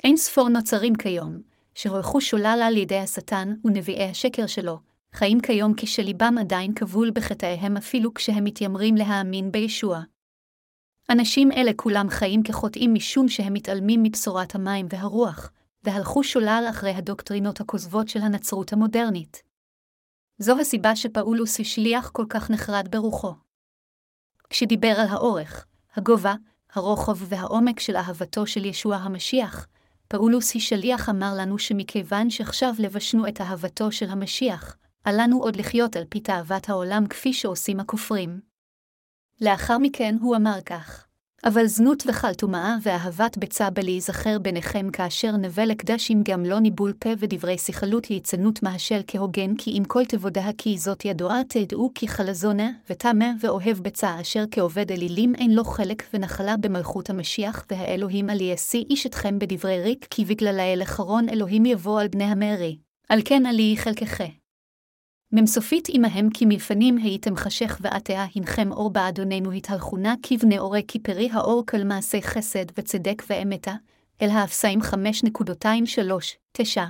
[0.04, 1.40] אין ספור נוצרים כיום,
[1.74, 4.78] שהולכו שולל על ידי השטן ונביאי השקר שלו,
[5.12, 10.02] חיים כיום כשליבם עדיין כבול בחטאיהם אפילו כשהם מתיימרים להאמין בישוע.
[11.10, 15.50] אנשים אלה כולם חיים כחוטאים משום שהם מתעלמים מבשורת המים והרוח,
[15.84, 19.42] והלכו שולל אחרי הדוקטרינות הכוזבות של הנצרות המודרנית.
[20.38, 23.34] זו הסיבה שפאולוס השליח כל כך נחרד ברוחו.
[24.50, 26.34] כשדיבר על האורך, הגובה,
[26.72, 29.66] הרוחב והעומק של אהבתו של ישוע המשיח,
[30.08, 36.04] פאולוס השליח אמר לנו שמכיוון שעכשיו לבשנו את אהבתו של המשיח, עלינו עוד לחיות על
[36.08, 38.40] פי תאוות העולם כפי שעושים הכופרים.
[39.40, 41.06] לאחר מכן הוא אמר כך:
[41.44, 47.58] אבל זנות וחלטומאה ואהבת ביצה בלהיזכר ביניכם כאשר נווה לקדשים גם לא ניבול פה ודברי
[47.58, 53.26] סיכלות יצנות מהשל כהוגן כי אם כל תבודה כי זאת ידועה תדעו כי חלזונה וטמא
[53.40, 59.06] ואוהב ביצה אשר כעובד אלילים אין לו חלק ונחלה במלכות המשיח והאלוהים על ישיא איש
[59.06, 62.78] אתכם בדברי ריק כי בגלל האל אחרון אלוהים יבוא על בני המרי.
[63.08, 64.22] על כן עלי חלקך.
[65.32, 71.64] ממסופית עמהם כי מלפנים הייתם חשך ועטיה הנכם אור באדוננו התהלכונה כבני אורי כפרי האור
[71.66, 73.74] כל מעשי חסד וצדק ואמתה,
[74.22, 74.80] אל האפסאים
[76.52, 76.84] תשע.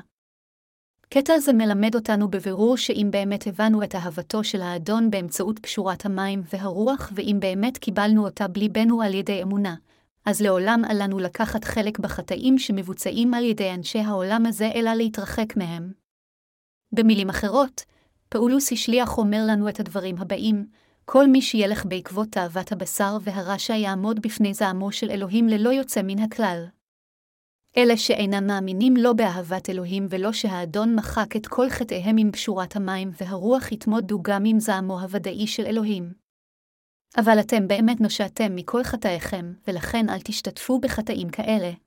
[1.08, 6.42] קטע זה מלמד אותנו בבירור שאם באמת הבנו את אהבתו של האדון באמצעות קשורת המים
[6.52, 9.74] והרוח, ואם באמת קיבלנו אותה בליבנו על ידי אמונה,
[10.24, 15.92] אז לעולם עלינו לקחת חלק בחטאים שמבוצעים על ידי אנשי העולם הזה, אלא להתרחק מהם.
[16.92, 17.84] במילים אחרות,
[18.28, 20.66] פאולוס השליח אומר לנו את הדברים הבאים,
[21.04, 26.18] כל מי שילך בעקבות תאוות הבשר והרשע יעמוד בפני זעמו של אלוהים ללא יוצא מן
[26.18, 26.66] הכלל.
[27.76, 33.10] אלה שאינם מאמינים לא באהבת אלוהים ולא שהאדון מחק את כל חטאיהם עם פשורת המים
[33.20, 36.12] והרוח יתמודו גם עם זעמו הוודאי של אלוהים.
[37.16, 41.85] אבל אתם באמת נושעתם מכל חטאיכם, ולכן אל תשתתפו בחטאים כאלה.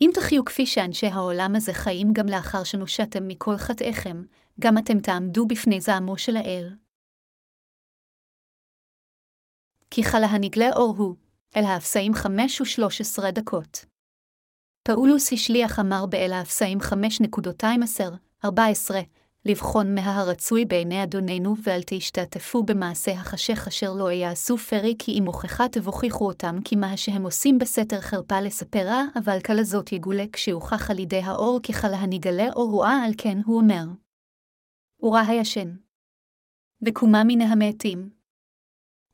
[0.00, 4.22] אם תחיו כפי שאנשי העולם הזה חיים גם לאחר שנושעתם מכל חטאיכם,
[4.60, 6.76] גם אתם תעמדו בפני זעמו של האל.
[9.90, 11.16] כי חלה הנגלה אור הוא,
[11.56, 13.84] אל האפסאים חמש ושלוש עשרה דקות.
[14.82, 16.78] פאולוס השליח אמר באל האפסאים
[18.44, 18.48] 5.214,
[19.48, 25.26] לבחון מה הרצוי בעיני אדוננו, ואל תשתתפו במעשה החשך אשר לא יעשו פרי, כי אם
[25.26, 30.98] הוכחה תבוכיחו אותם, כי מה שהם עושים בסתר חרפה לספרה, אבל כלזאת יגולה כשהוכח על
[30.98, 33.84] ידי האור, ככלה הנגלה אור רואה, על כן הוא אומר.
[35.02, 35.76] ורה הישן.
[36.86, 38.10] וקומה מן המתים.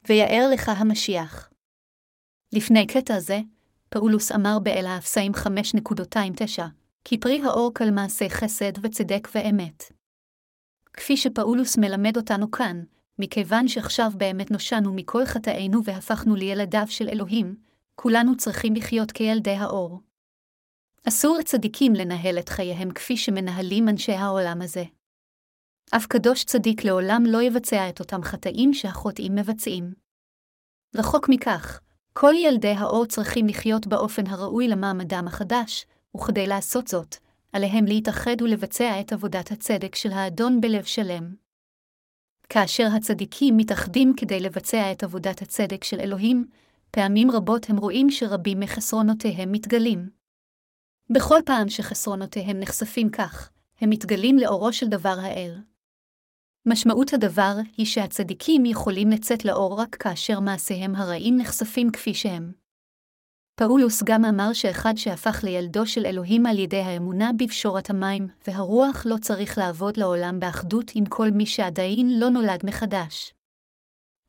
[0.09, 1.51] ויאר לך המשיח.
[2.53, 3.40] לפני קטע זה,
[3.88, 6.62] פאולוס אמר באל האפסאים 5.29,
[7.05, 10.03] כי פרי האור כל מעשה חסד וצדק ואמת.
[10.96, 12.83] כפי שפאולוס מלמד אותנו כאן,
[13.18, 17.57] מכיוון שעכשיו באמת נושענו מכל חטאינו והפכנו לילדיו של אלוהים,
[17.94, 20.00] כולנו צריכים לחיות כילדי האור.
[21.09, 24.85] אסור לצדיקים לנהל את חייהם כפי שמנהלים אנשי העולם הזה.
[25.96, 29.92] אף קדוש צדיק לעולם לא יבצע את אותם חטאים שהחוטאים מבצעים.
[30.96, 31.80] רחוק מכך,
[32.12, 37.16] כל ילדי האור צריכים לחיות באופן הראוי למעמדם החדש, וכדי לעשות זאת,
[37.54, 41.34] עליהם להתאחד ולבצע את עבודת הצדק של האדון בלב שלם.
[42.48, 46.46] כאשר הצדיקים מתאחדים כדי לבצע את עבודת הצדק של אלוהים,
[46.90, 50.10] פעמים רבות הם רואים שרבים מחסרונותיהם מתגלים.
[51.10, 55.58] בכל פעם שחסרונותיהם נחשפים כך, הם מתגלים לאורו של דבר האל.
[56.66, 62.63] משמעות הדבר היא שהצדיקים יכולים לצאת לאור רק כאשר מעשיהם הרעים נחשפים כפי שהם.
[63.56, 69.16] פאולוס גם אמר שאחד שהפך לילדו של אלוהים על ידי האמונה בפשורת המים, והרוח לא
[69.20, 73.34] צריך לעבוד לעולם באחדות עם כל מי שעדיין לא נולד מחדש.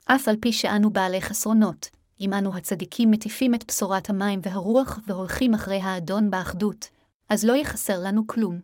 [0.06, 1.90] אף על פי שאנו בעלי חסרונות,
[2.22, 6.90] אם אנו הצדיקים מטיפים את בשורת המים והרוח והולכים אחרי האדון באחדות,
[7.30, 8.60] אז לא יחסר לנו כלום.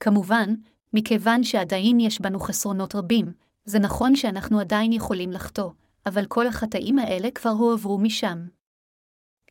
[0.00, 0.54] כמובן,
[0.92, 3.32] מכיוון שעדיין יש בנו חסרונות רבים,
[3.64, 5.70] זה נכון שאנחנו עדיין יכולים לחטוא,
[6.06, 8.46] אבל כל החטאים האלה כבר הועברו משם.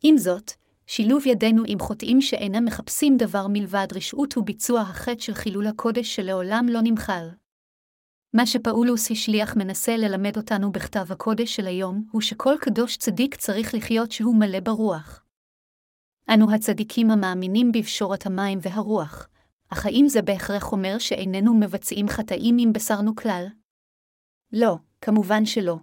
[0.02, 0.52] עם זאת,
[0.86, 6.66] שילוב ידינו עם חוטאים שאינם מחפשים דבר מלבד רשעות וביצוע החטא של חילול הקודש שלעולם
[6.68, 7.28] לא נמחל.
[8.34, 13.74] מה שפאולוס השליח מנסה ללמד אותנו בכתב הקודש של היום, הוא שכל קדוש צדיק צריך
[13.74, 15.24] לחיות שהוא מלא ברוח.
[16.34, 19.28] אנו הצדיקים המאמינים בפשורת המים והרוח,
[19.68, 23.46] אך האם זה בהכרח אומר שאיננו מבצעים חטאים אם בשרנו כלל?
[24.52, 25.76] לא, כמובן שלא.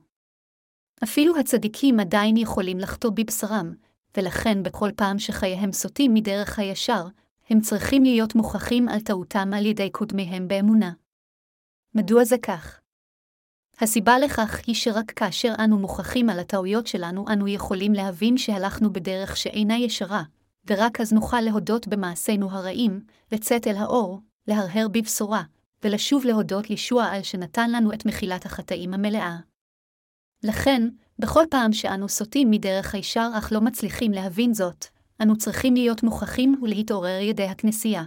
[1.03, 3.73] אפילו הצדיקים עדיין יכולים לחטוא בבשרם,
[4.17, 7.07] ולכן בכל פעם שחייהם סוטים מדרך הישר,
[7.49, 10.91] הם צריכים להיות מוכחים על טעותם על ידי קודמיהם באמונה.
[11.95, 12.79] מדוע זה כך?
[13.79, 19.37] הסיבה לכך היא שרק כאשר אנו מוכחים על הטעויות שלנו, אנו יכולים להבין שהלכנו בדרך
[19.37, 20.23] שאינה ישרה,
[20.67, 25.43] ורק אז נוכל להודות במעשינו הרעים, לצאת אל האור, להרהר בבשורה,
[25.83, 29.37] ולשוב להודות לישוע על שנתן לנו את מחילת החטאים המלאה.
[30.43, 34.85] לכן, בכל פעם שאנו סוטים מדרך הישר אך לא מצליחים להבין זאת,
[35.21, 38.03] אנו צריכים להיות מוכחים ולהתעורר ידי הכנסייה.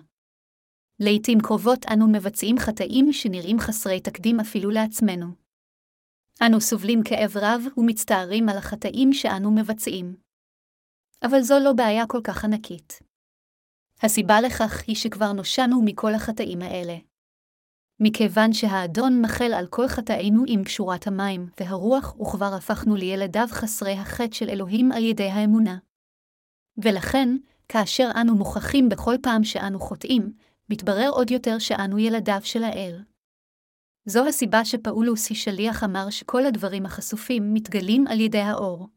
[1.01, 5.27] לעתים קרובות אנו מבצעים חטאים שנראים חסרי תקדים אפילו לעצמנו.
[6.46, 10.16] אנו סובלים כאב רב ומצטערים על החטאים שאנו מבצעים.
[11.22, 13.03] אבל זו לא בעיה כל כך ענקית.
[14.03, 17.12] הסיבה לכך היא שכבר נושענו מכל החטאים האלה.
[18.05, 24.35] מכיוון שהאדון מחל על כל חטאינו עם פשורת המים והרוח, וכבר הפכנו לילדיו חסרי החטא
[24.35, 25.79] של אלוהים על ידי האמונה.
[26.85, 27.29] ולכן,
[27.69, 30.33] כאשר אנו מוכחים בכל פעם שאנו חוטאים,
[30.71, 33.03] מתברר עוד יותר שאנו ילדיו של האל.
[34.07, 38.88] זו הסיבה שפאולוס השליח אמר שכל הדברים החשופים מתגלים על ידי האור.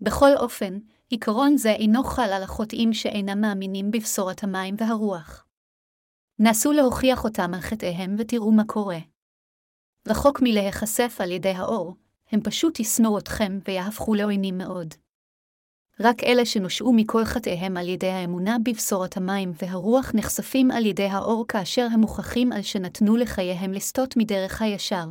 [0.00, 5.49] בכל אופן, עיקרון זה אינו חל על החוטאים שאינם מאמינים בבשורת המים והרוח.
[6.42, 8.98] נסו להוכיח אותם על חטאיהם ותראו מה קורה.
[10.08, 11.94] רחוק מלהיחשף על ידי האור,
[12.32, 14.94] הם פשוט ישנאו אתכם ויהפכו לעוינים מאוד.
[16.00, 21.44] רק אלה שנושעו מכל חטאיהם על ידי האמונה בבשורת המים והרוח נחשפים על ידי האור
[21.48, 25.06] כאשר הם מוכחים על שנתנו לחייהם לסטות מדרך הישר.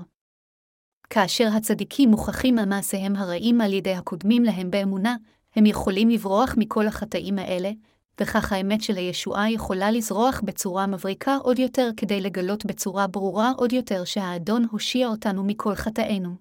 [1.09, 5.15] כאשר הצדיקים מוכחים על מעשיהם הרעים על ידי הקודמים להם באמונה,
[5.55, 7.71] הם יכולים לברוח מכל החטאים האלה,
[8.21, 13.73] וכך האמת של הישועה יכולה לזרוח בצורה מבריקה עוד יותר כדי לגלות בצורה ברורה עוד
[13.73, 16.35] יותר שהאדון הושיע אותנו מכל חטאינו.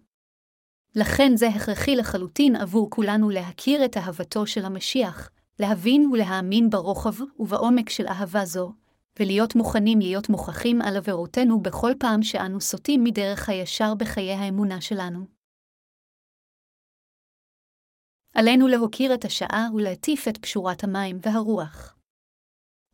[0.97, 7.89] לכן זה הכרחי לחלוטין עבור כולנו להכיר את אהבתו של המשיח, להבין ולהאמין ברוחב ובעומק
[7.91, 8.73] של אהבה זו,
[9.21, 15.38] ולהיות מוכנים להיות מוכחים על עבירותינו בכל פעם שאנו סוטים מדרך הישר בחיי האמונה שלנו.
[18.39, 21.97] עלינו להוקיר את השעה ולהטיף את פשורת המים והרוח.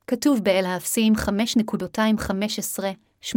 [0.06, 1.12] כתוב באל האפסים
[3.32, 3.36] 5.215-18,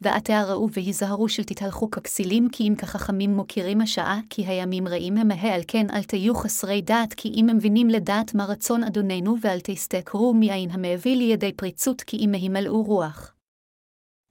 [0.00, 5.28] ועתה ראו והיזהרו של תתהלכו ככסילים, כי אם כחכמים מוקירים השעה, כי הימים רעים הם
[5.28, 9.36] מהה, על כן אל תהיו חסרי דעת, כי אם הם מבינים לדעת מה רצון אדוננו,
[9.40, 13.34] ואל תסתכרו מיין המביא לידי פריצות, כי אם הימלאו רוח.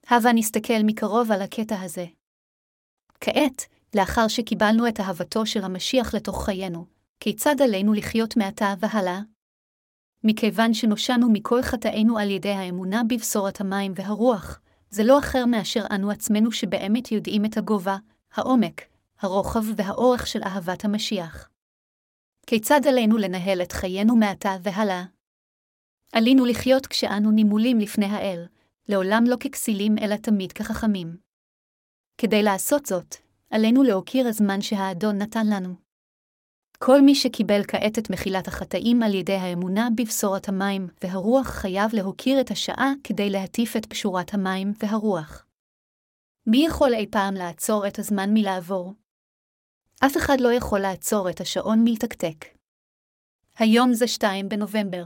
[0.08, 2.06] הבה נסתכל מקרוב על הקטע הזה.
[3.20, 3.66] כעת,
[3.96, 6.86] לאחר שקיבלנו את אהבתו של המשיח לתוך חיינו,
[7.20, 9.20] כיצד עלינו לחיות מעתה והלאה?
[10.24, 16.12] מכיוון שנושענו מכל חטאינו על ידי האמונה בבשורת המים והרוח, זה לא אחר מאשר אנו
[16.12, 17.98] עצמנו שבאמת יודעים את הגובה,
[18.34, 18.82] העומק,
[19.20, 21.50] הרוחב והאורך של אהבת המשיח.
[22.48, 25.04] כיצד עלינו לנהל את חיינו מעתה והלאה?
[26.14, 28.46] עלינו לחיות כשאנו נימולים לפני האל,
[28.90, 31.18] לעולם לא ככסילים אלא תמיד כחכמים.
[32.18, 33.16] כדי לעשות זאת,
[33.52, 35.76] עלינו להוקיר הזמן שהאדון נתן לנו.
[36.78, 42.42] כל מי שקיבל כעת את מחילת החטאים על ידי האמונה בבשורת המים והרוח חייב להוקיר
[42.42, 45.46] את השעה כדי להטיף את פשורת המים והרוח.
[46.48, 48.94] מי יכול אי פעם לעצור את הזמן מלעבור?
[50.06, 52.46] אף אחד לא יכול לעצור את השעון מלתקתק.
[53.58, 55.06] היום זה 2 בנובמבר.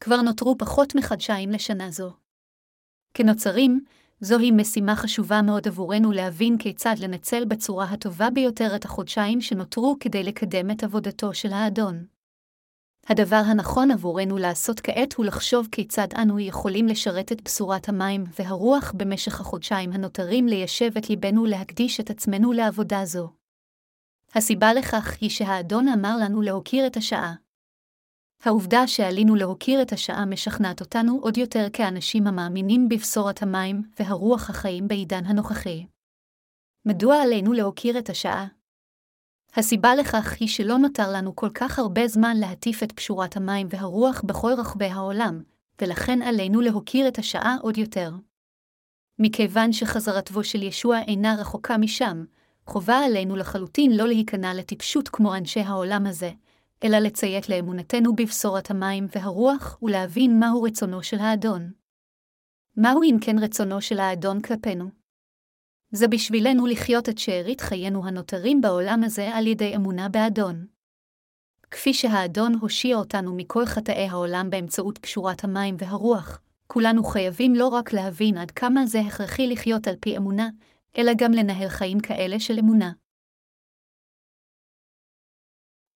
[0.00, 2.12] כבר נותרו פחות מחדשיים לשנה זו.
[3.14, 3.84] כנוצרים,
[4.20, 10.22] זוהי משימה חשובה מאוד עבורנו להבין כיצד לנצל בצורה הטובה ביותר את החודשיים שנותרו כדי
[10.22, 12.06] לקדם את עבודתו של האדון.
[13.08, 18.92] הדבר הנכון עבורנו לעשות כעת הוא לחשוב כיצד אנו יכולים לשרת את בשורת המים והרוח
[18.96, 23.30] במשך החודשיים הנותרים ליישב את ליבנו להקדיש את עצמנו לעבודה זו.
[24.34, 27.45] הסיבה לכך היא שהאדון אמר לנו להוקיר את השעה.
[28.42, 34.88] העובדה שעלינו להוקיר את השעה משכנעת אותנו עוד יותר כאנשים המאמינים בבשורת המים והרוח החיים
[34.88, 35.86] בעידן הנוכחי.
[36.84, 38.46] מדוע עלינו להוקיר את השעה?
[39.54, 44.22] הסיבה לכך היא שלא נותר לנו כל כך הרבה זמן להטיף את פשורת המים והרוח
[44.22, 45.42] בכל רחבי העולם,
[45.80, 48.10] ולכן עלינו להוקיר את השעה עוד יותר.
[49.18, 52.24] מכיוון שחזרתו של ישוע אינה רחוקה משם,
[52.66, 56.30] חובה עלינו לחלוטין לא להיכנע לטיפשות כמו אנשי העולם הזה,
[56.84, 61.72] אלא לציית לאמונתנו בבשורת המים והרוח ולהבין מהו רצונו של האדון.
[62.76, 64.90] מהו אם כן רצונו של האדון כלפינו?
[65.90, 70.66] זה בשבילנו לחיות את שארית חיינו הנותרים בעולם הזה על ידי אמונה באדון.
[71.70, 77.92] כפי שהאדון הושיע אותנו מכל חטאי העולם באמצעות קשורת המים והרוח, כולנו חייבים לא רק
[77.92, 80.48] להבין עד כמה זה הכרחי לחיות על פי אמונה,
[80.98, 82.92] אלא גם לנהל חיים כאלה של אמונה.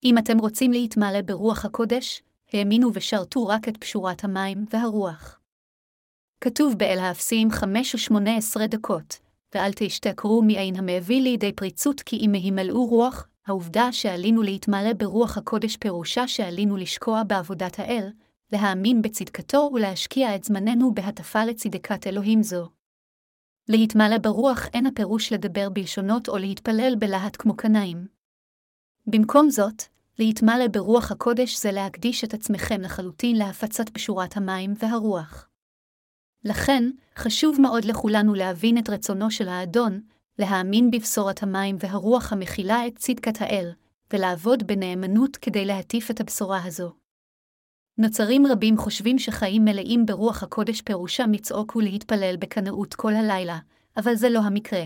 [0.04, 2.22] אם אתם רוצים להתמלא ברוח הקודש,
[2.52, 5.40] האמינו ושרתו רק את פשורת המים והרוח.
[6.40, 6.98] כתוב באל
[7.50, 9.18] חמש ושמונה עשרה דקות,
[9.54, 15.76] ואל תשתכרו מעין המביא לידי פריצות כי אם הימלאו רוח, העובדה שעלינו להתמלא ברוח הקודש
[15.76, 18.10] פירושה שעלינו לשקוע בעבודת האל,
[18.52, 22.68] להאמין בצדקתו ולהשקיע את זמננו בהטפה לצדקת אלוהים זו.
[23.68, 28.19] להתמלא ברוח אין הפירוש לדבר בלשונות או להתפלל בלהט כמו קנאים.
[29.10, 29.82] במקום זאת,
[30.18, 35.48] להתמלא ברוח הקודש זה להקדיש את עצמכם לחלוטין להפצת פשורת המים והרוח.
[36.44, 40.00] לכן, חשוב מאוד לכולנו להבין את רצונו של האדון,
[40.38, 43.70] להאמין בבשורת המים והרוח המכילה את צדקת האל,
[44.12, 46.92] ולעבוד בנאמנות כדי להטיף את הבשורה הזו.
[47.98, 53.58] נוצרים רבים חושבים שחיים מלאים ברוח הקודש פירושם לצעוק ולהתפלל בקנאות כל הלילה,
[53.96, 54.84] אבל זה לא המקרה.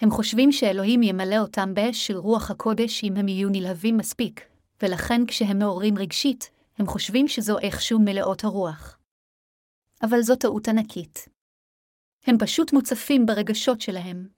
[0.00, 4.40] הם חושבים שאלוהים ימלא אותם באש של רוח הקודש אם הם יהיו נלהבים מספיק,
[4.82, 8.98] ולכן כשהם מעוררים רגשית, הם חושבים שזו איכשהו מלאות הרוח.
[10.02, 11.28] אבל זו טעות ענקית.
[12.26, 14.28] הם פשוט מוצפים ברגשות שלהם.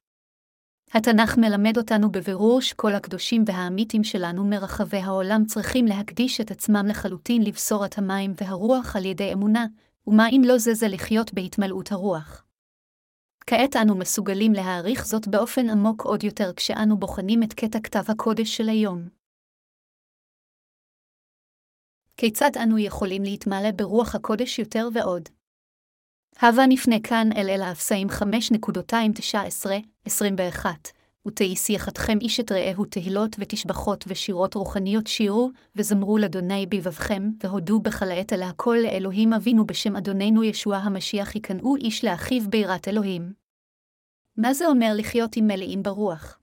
[0.93, 7.43] התנ"ך מלמד אותנו בבירור שכל הקדושים והאמיתים שלנו מרחבי העולם צריכים להקדיש את עצמם לחלוטין
[7.43, 9.67] לבשורת המים והרוח על ידי אמונה,
[10.07, 12.45] ומה אם לא זה זה לחיות בהתמלאות הרוח.
[13.51, 18.57] כעת אנו מסוגלים להעריך זאת באופן עמוק עוד יותר כשאנו בוחנים את קטע כתב הקודש
[18.57, 19.09] של היום.
[22.17, 25.29] כיצד אנו יכולים להתמלא ברוח הקודש יותר ועוד?
[26.43, 30.67] הווה נפנה כאן אל אל האפסאים 5.219-21,
[31.29, 38.33] ותהי שיחתכם איש את רעהו תהילות ותשבחות ושירות רוחניות שירו, וזמרו לאדוני בבבכם, והודו בחלאת
[38.33, 43.39] אל הכל לאלוהים אבינו בשם אדוננו ישוע המשיח יקנאו איש לאחיו ביראת אלוהים.
[44.43, 46.38] מה זה אומר לחיות עם מלאים ברוח?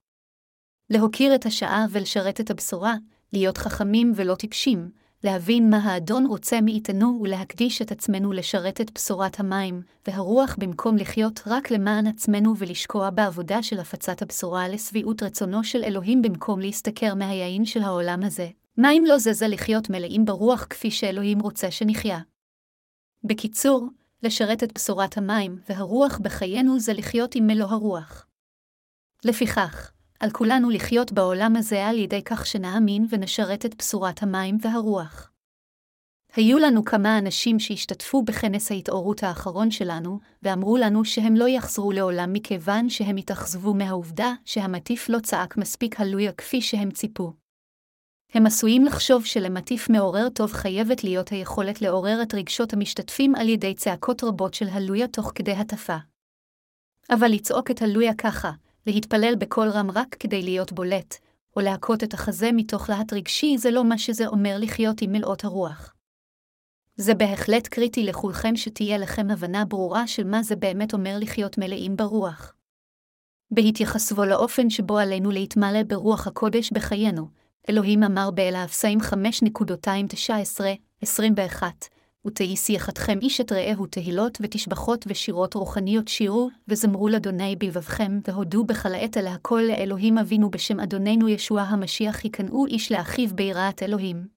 [0.89, 2.95] להוקיר את השעה ולשרת את הבשורה,
[3.33, 4.89] להיות חכמים ולא טיפשים,
[5.23, 11.41] להבין מה האדון רוצה מאיתנו ולהקדיש את עצמנו לשרת את בשורת המים, והרוח במקום לחיות
[11.47, 17.65] רק למען עצמנו ולשקוע בעבודה של הפצת הבשורה לשביעות רצונו של אלוהים במקום להשתכר מהיין
[17.65, 18.49] של העולם הזה.
[18.77, 22.19] מה אם לא זה זה לחיות מלאים ברוח כפי שאלוהים רוצה שנחיה?
[23.23, 23.87] בקיצור,
[24.23, 28.27] לשרת את בשורת המים והרוח בחיינו זה לחיות עם מלוא הרוח.
[29.25, 35.31] לפיכך, על כולנו לחיות בעולם הזה על ידי כך שנאמין ונשרת את בשורת המים והרוח.
[36.35, 42.33] היו לנו כמה אנשים שהשתתפו בכנס ההתעוררות האחרון שלנו, ואמרו לנו שהם לא יחזרו לעולם
[42.33, 47.33] מכיוון שהם התאכזבו מהעובדה שהמטיף לא צעק מספיק הלויה כפי שהם ציפו.
[48.33, 53.73] הם עשויים לחשוב שלמטיף מעורר טוב חייבת להיות היכולת לעורר את רגשות המשתתפים על ידי
[53.73, 55.97] צעקות רבות של הלויה תוך כדי הטפה.
[57.09, 58.51] אבל לצעוק את הלויה ככה,
[58.87, 61.15] להתפלל בקול רם רק כדי להיות בולט,
[61.55, 65.43] או להכות את החזה מתוך להט רגשי זה לא מה שזה אומר לחיות עם מלאות
[65.43, 65.93] הרוח.
[66.95, 71.95] זה בהחלט קריטי לכולכם שתהיה לכם הבנה ברורה של מה זה באמת אומר לחיות מלאים
[71.95, 72.53] ברוח.
[73.51, 77.27] בהתייחסו לאופן שבו עלינו להתמלא ברוח הקודש בחיינו,
[77.69, 78.99] אלוהים אמר באל האפסאים
[81.01, 81.63] 5.219-21,
[82.27, 88.93] ותהי שיחתכם איש את רעהו תהילות ותשבחות ושירות רוחניות שירו, וזמרו לאדוני בלבבכם, והודו בכל
[88.93, 94.27] העת על הכל לאלוהים אבינו בשם אדוננו ישוע המשיח ייכנעו איש לאחיו ביראת אלוהים.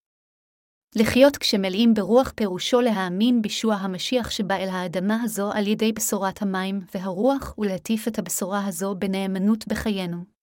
[0.96, 6.80] לחיות כשמלאים ברוח פירושו להאמין בישוע המשיח שבא אל האדמה הזו על ידי בשורת המים
[6.94, 10.39] והרוח, ולהטיף את הבשורה הזו בנאמנות בחיינו.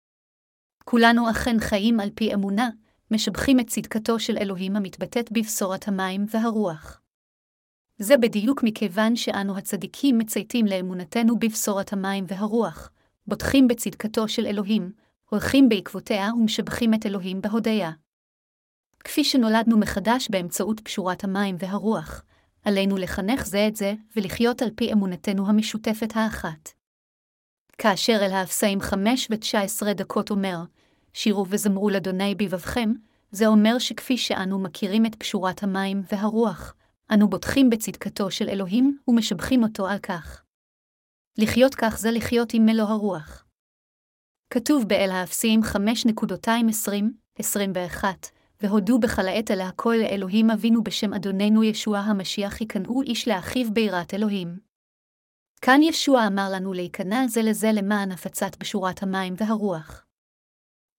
[0.90, 2.70] כולנו אכן חיים על פי אמונה,
[3.12, 7.02] משבחים את צדקתו של אלוהים המתבטאת בבשורת המים והרוח.
[7.98, 12.90] זה בדיוק מכיוון שאנו הצדיקים מצייתים לאמונתנו בבשורת המים והרוח,
[13.28, 14.92] בוטחים בצדקתו של אלוהים,
[15.30, 17.92] הולכים בעקבותיה ומשבחים את אלוהים בהודיה.
[19.04, 22.24] כפי שנולדנו מחדש באמצעות פשורת המים והרוח,
[22.66, 26.70] עלינו לחנך זה את זה ולחיות על פי אמונתנו המשותפת האחת.
[27.78, 30.58] כאשר אל האפסאים חמש ותשע עשרה דקות אומר,
[31.14, 32.94] שירו וזמרו לאדוני בבבכם,
[33.32, 36.74] זה אומר שכפי שאנו מכירים את פשורת המים והרוח,
[37.14, 40.44] אנו בוטחים בצדקתו של אלוהים ומשבחים אותו על כך.
[41.38, 43.46] לחיות כך זה לחיות עם מלוא הרוח.
[44.50, 45.62] כתוב באל האפסיים
[47.40, 48.04] 5.220-21,
[48.62, 54.14] והודו בכל העת על הכל לאלוהים אבינו בשם אדוננו ישוע המשיח ייכנעו איש לאחיו ביראת
[54.14, 54.60] אלוהים.
[55.62, 60.07] כאן ישוע אמר לנו להיכנע זה לזה למען הפצת בשורת המים והרוח.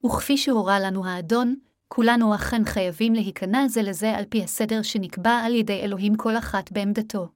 [0.07, 1.55] וכפי שהורה לנו האדון,
[1.89, 6.73] כולנו אכן חייבים להיכנע זה לזה על פי הסדר שנקבע על ידי אלוהים כל אחת
[6.73, 7.29] בעמדתו.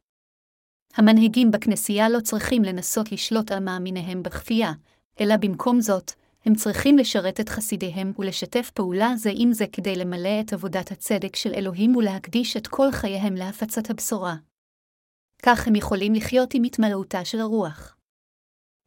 [0.95, 4.73] המנהיגים בכנסייה לא צריכים לנסות לשלוט על מאמיניהם בכפייה,
[5.21, 6.13] אלא במקום זאת,
[6.45, 11.37] הם צריכים לשרת את חסידיהם ולשתף פעולה זה עם זה כדי למלא את עבודת הצדק
[11.37, 14.37] של אלוהים ולהקדיש את כל חייהם להפצת הבשורה.
[15.43, 17.97] כך הם יכולים לחיות עם התמלאותה של הרוח.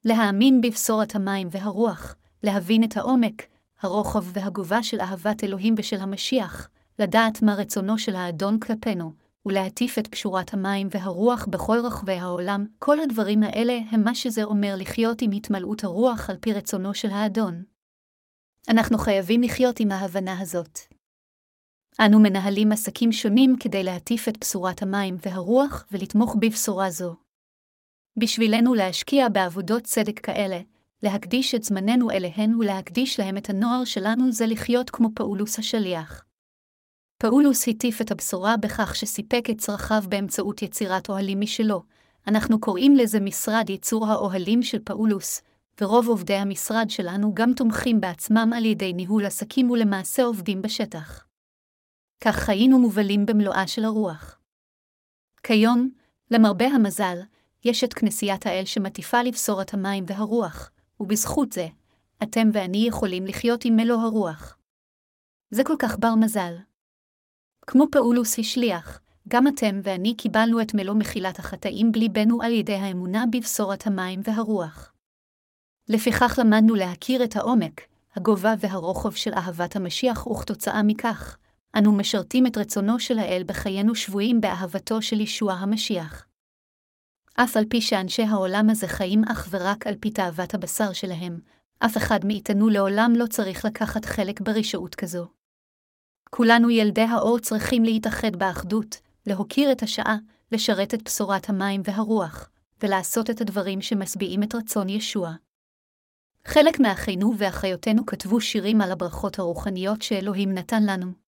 [0.06, 3.44] להאמין בבשורת המים והרוח, להבין את העומק,
[3.86, 6.70] הרוחב והגובה של אהבת אלוהים ושל המשיח,
[7.00, 9.14] לדעת מה רצונו של האדון כלפינו,
[9.46, 14.76] ולהטיף את קשורת המים והרוח בכל רחבי העולם, כל הדברים האלה הם מה שזה אומר
[14.78, 17.64] לחיות עם התמלאות הרוח על פי רצונו של האדון.
[18.70, 20.80] אנחנו חייבים לחיות עם ההבנה הזאת.
[22.00, 27.16] אנו מנהלים עסקים שונים כדי להטיף את בשורת המים והרוח ולתמוך בבשורה זו.
[28.20, 30.60] בשבילנו להשקיע בעבודות צדק כאלה,
[31.04, 36.26] להקדיש את זמננו אליהן ולהקדיש להם את הנוער שלנו זה לחיות כמו פאולוס השליח.
[37.18, 41.84] פאולוס הטיף את הבשורה בכך שסיפק את צרכיו באמצעות יצירת אוהלים משלו.
[42.28, 45.42] אנחנו קוראים לזה משרד ייצור האוהלים של פאולוס,
[45.82, 51.26] ורוב עובדי המשרד שלנו גם תומכים בעצמם על ידי ניהול עסקים ולמעשה עובדים בשטח.
[52.22, 54.40] כך חיינו מובלים במלואה של הרוח.
[55.44, 55.90] כיום,
[56.32, 57.18] למרבה המזל,
[57.66, 61.68] יש את כנסיית האל שמטיפה לבשורת המים והרוח, ובזכות זה,
[62.24, 64.58] אתם ואני יכולים לחיות עם מלוא הרוח.
[65.50, 66.54] זה כל כך בר מזל.
[67.68, 73.24] כמו פאולוס השליח, גם אתם ואני קיבלנו את מלוא מחילת החטאים בליבנו על ידי האמונה
[73.32, 74.94] בבשורת המים והרוח.
[75.88, 77.82] לפיכך למדנו להכיר את העומק,
[78.16, 81.38] הגובה והרוחב של אהבת המשיח, וכתוצאה מכך,
[81.78, 86.26] אנו משרתים את רצונו של האל בחיינו שבויים באהבתו של ישוע המשיח.
[87.38, 91.40] אף על פי שאנשי העולם הזה חיים אך ורק על פי תאוות הבשר שלהם,
[91.80, 95.28] אף אחד מאיתנו לעולם לא צריך לקחת חלק ברשעות כזו.
[96.30, 100.18] כולנו ילדי האור צריכים להתאחד באחדות, להוקיר את השעה,
[100.52, 102.50] לשרת את בשורת המים והרוח,
[102.84, 105.34] ולעשות את הדברים שמשביעים את רצון ישוע.
[106.46, 111.25] חלק מאחינו ואחיותינו כתבו שירים על הברכות הרוחניות שאלוהים נתן לנו.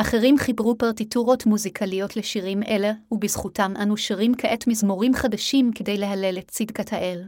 [0.00, 6.50] אחרים חיברו פרטיטורות מוזיקליות לשירים אלה, ובזכותם אנו שרים כעת מזמורים חדשים כדי להלל את
[6.50, 7.22] צדקת האל.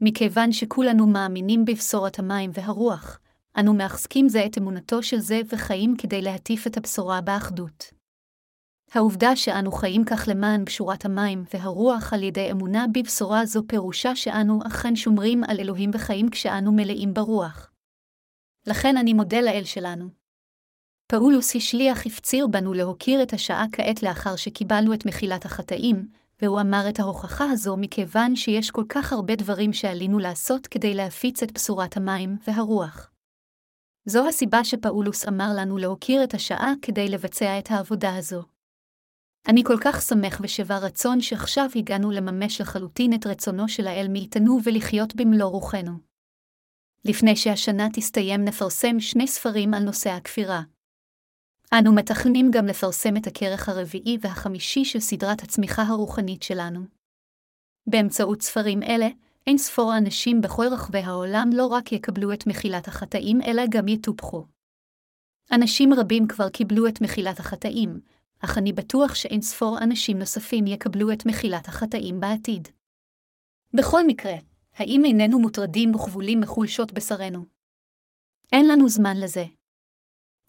[0.00, 3.20] מכיוון שכולנו מאמינים בבשורת המים והרוח,
[3.58, 7.84] אנו מחזקים זה את אמונתו של זה וחיים כדי להטיף את הבשורה באחדות.
[8.94, 14.60] העובדה שאנו חיים כך למען בשורת המים והרוח על ידי אמונה בבשורה זו פירושה שאנו
[14.66, 17.72] אכן שומרים על אלוהים וחיים כשאנו מלאים ברוח.
[18.66, 20.17] לכן אני מודה לאל שלנו.
[21.12, 26.08] פאולוס השליח הפציר בנו להוקיר את השעה כעת לאחר שקיבלנו את מחילת החטאים,
[26.42, 31.42] והוא אמר את ההוכחה הזו מכיוון שיש כל כך הרבה דברים שעלינו לעשות כדי להפיץ
[31.42, 33.10] את בשורת המים והרוח.
[34.04, 38.42] זו הסיבה שפאולוס אמר לנו להוקיר את השעה כדי לבצע את העבודה הזו.
[39.48, 44.58] אני כל כך שמח ושבע רצון שעכשיו הגענו לממש לחלוטין את רצונו של האל מאיתנו
[44.64, 45.92] ולחיות במלוא רוחנו.
[47.04, 50.62] לפני שהשנה תסתיים נפרסם שני ספרים על נושא הכפירה.
[51.72, 56.80] אנו מתכננים גם לפרסם את הכרך הרביעי והחמישי של סדרת הצמיחה הרוחנית שלנו.
[57.86, 59.08] באמצעות ספרים אלה,
[59.46, 64.44] אין ספור אנשים בכל רחבי העולם לא רק יקבלו את מחילת החטאים, אלא גם יטופחו.
[65.52, 68.00] אנשים רבים כבר קיבלו את מחילת החטאים,
[68.44, 72.68] אך אני בטוח שאין ספור אנשים נוספים יקבלו את מחילת החטאים בעתיד.
[73.74, 74.34] בכל מקרה,
[74.74, 77.44] האם איננו מוטרדים וכבולים מחולשות בשרנו?
[78.52, 79.57] אין לנו זמן לזה.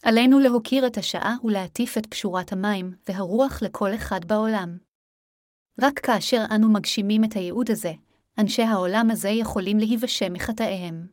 [0.03, 4.77] עלינו להוקיר את השעה ולהטיף את פשורת המים והרוח לכל אחד בעולם.
[5.81, 7.91] רק כאשר אנו מגשימים את הייעוד הזה,
[8.37, 11.07] אנשי העולם הזה יכולים להיוושע מחטאיהם.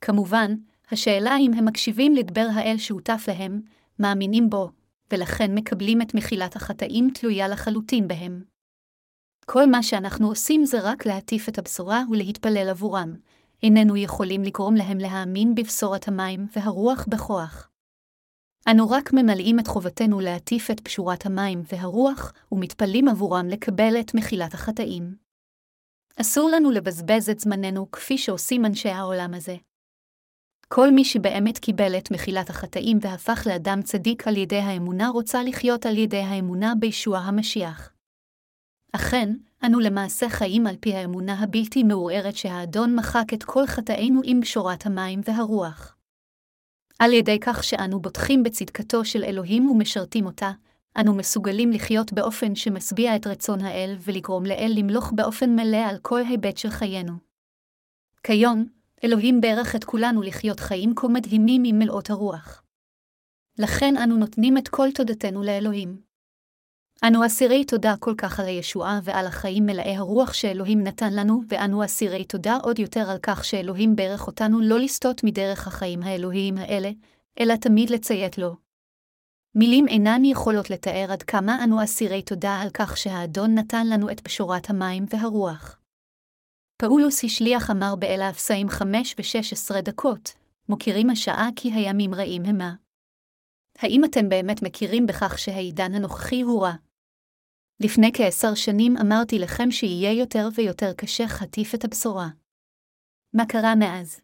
[0.00, 0.54] כמובן,
[0.90, 3.60] השאלה אם הם מקשיבים לדבר האל שהותף להם,
[3.98, 4.70] מאמינים בו,
[5.12, 8.42] ולכן מקבלים את מחילת החטאים תלויה לחלוטין בהם.
[9.46, 13.14] כל מה שאנחנו עושים זה רק להטיף את הבשורה ולהתפלל עבורם,
[13.62, 17.68] איננו יכולים לגרום להם להאמין בבשורת המים והרוח בכוח.
[18.70, 24.54] אנו רק ממלאים את חובתנו להטיף את פשורת המים והרוח, ומתפללים עבורם לקבל את מחילת
[24.54, 25.14] החטאים.
[26.20, 29.56] אסור לנו לבזבז את זמננו כפי שעושים אנשי העולם הזה.
[30.68, 35.86] כל מי שבאמת קיבל את מחילת החטאים והפך לאדם צדיק על ידי האמונה רוצה לחיות
[35.86, 37.92] על ידי האמונה בישוע המשיח.
[38.92, 39.34] אכן,
[39.66, 44.86] אנו למעשה חיים על פי האמונה הבלתי מעורערת שהאדון מחק את כל חטאינו עם בשורת
[44.86, 45.97] המים והרוח.
[46.98, 50.50] על ידי כך שאנו בוטחים בצדקתו של אלוהים ומשרתים אותה,
[51.00, 56.20] אנו מסוגלים לחיות באופן שמשביע את רצון האל ולגרום לאל למלוך באופן מלא על כל
[56.20, 57.12] היבט של חיינו.
[58.22, 58.66] כיום,
[59.04, 62.62] אלוהים ברך את כולנו לחיות חיים כה מדהימים עם מלאות הרוח.
[63.58, 66.07] לכן אנו נותנים את כל תודתנו לאלוהים.
[67.06, 71.84] אנו אסירי תודה כל כך על הישועה ועל החיים מלאי הרוח שאלוהים נתן לנו, ואנו
[71.84, 76.90] אסירי תודה עוד יותר על כך שאלוהים ברך אותנו לא לסטות מדרך החיים האלוהיים האלה,
[77.40, 78.56] אלא תמיד לציית לו.
[79.54, 84.22] מילים אינן יכולות לתאר עד כמה אנו אסירי תודה על כך שהאדון נתן לנו את
[84.24, 85.80] בשורת המים והרוח.
[86.82, 90.32] פאולוס השליח אמר באלה אפסאים חמש ושש עשרה דקות,
[90.68, 92.74] מוכירים השעה כי הימים רעים המה.
[93.78, 96.72] האם אתם באמת מכירים בכך שהעידן הנוכחי הוא רע?
[97.80, 102.28] לפני כעשר שנים אמרתי לכם שיהיה יותר ויותר קשה חטיף את הבשורה.
[103.34, 104.20] מה קרה מאז?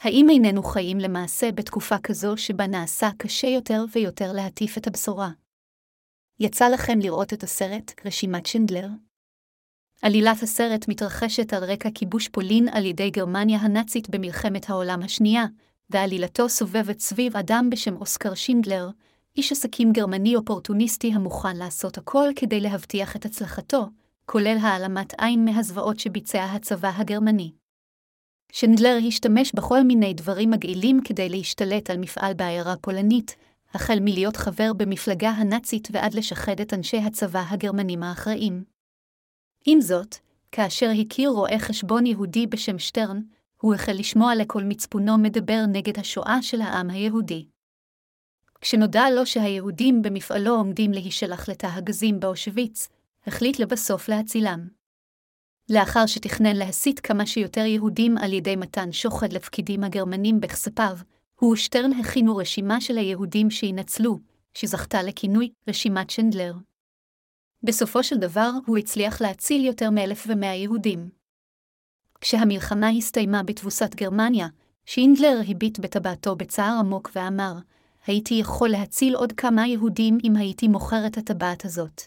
[0.00, 5.30] האם איננו חיים למעשה בתקופה כזו שבה נעשה קשה יותר ויותר להטיף את הבשורה?
[6.40, 8.88] יצא לכם לראות את הסרט רשימת שנדלר?
[10.02, 15.44] עלילת הסרט מתרחשת על רקע כיבוש פולין על ידי גרמניה הנאצית במלחמת העולם השנייה,
[15.90, 18.88] ועלילתו סובבת סביב אדם בשם אוסקר שינדלר,
[19.38, 23.86] איש עסקים גרמני אופורטוניסטי המוכן לעשות הכל כדי להבטיח את הצלחתו,
[24.26, 27.52] כולל העלמת עין מהזוועות שביצע הצבא הגרמני.
[28.52, 33.36] שנדלר השתמש בכל מיני דברים מגעילים כדי להשתלט על מפעל בעיירה פולנית,
[33.74, 38.64] החל מלהיות חבר במפלגה הנאצית ועד לשחד את אנשי הצבא הגרמנים האחראים.
[39.66, 40.16] עם זאת,
[40.52, 43.20] כאשר הכיר רואה חשבון יהודי בשם שטרן,
[43.60, 47.46] הוא החל לשמוע לכל מצפונו מדבר נגד השואה של העם היהודי.
[48.60, 52.88] כשנודע לו שהיהודים במפעלו עומדים להישלח לתא הגזים באושוויץ,
[53.26, 54.68] החליט לבסוף להצילם.
[55.70, 60.96] לאחר שתכנן להסית כמה שיותר יהודים על ידי מתן שוחד לפקידים הגרמנים בכספיו,
[61.40, 64.18] הוא ושטרן הכינו רשימה של היהודים שינצלו,
[64.54, 66.54] שזכתה לכינוי רשימת שנדלר.
[67.62, 71.08] בסופו של דבר הוא הצליח להציל יותר מאלף ומאה יהודים.
[72.20, 74.48] כשהמלחמה הסתיימה בתבוסת גרמניה,
[74.86, 77.52] שינדלר הביט בטבעתו בצער עמוק ואמר,
[78.08, 82.02] הייתי יכול להציל עוד כמה יהודים אם הייתי מוכר את הטבעת הזאת.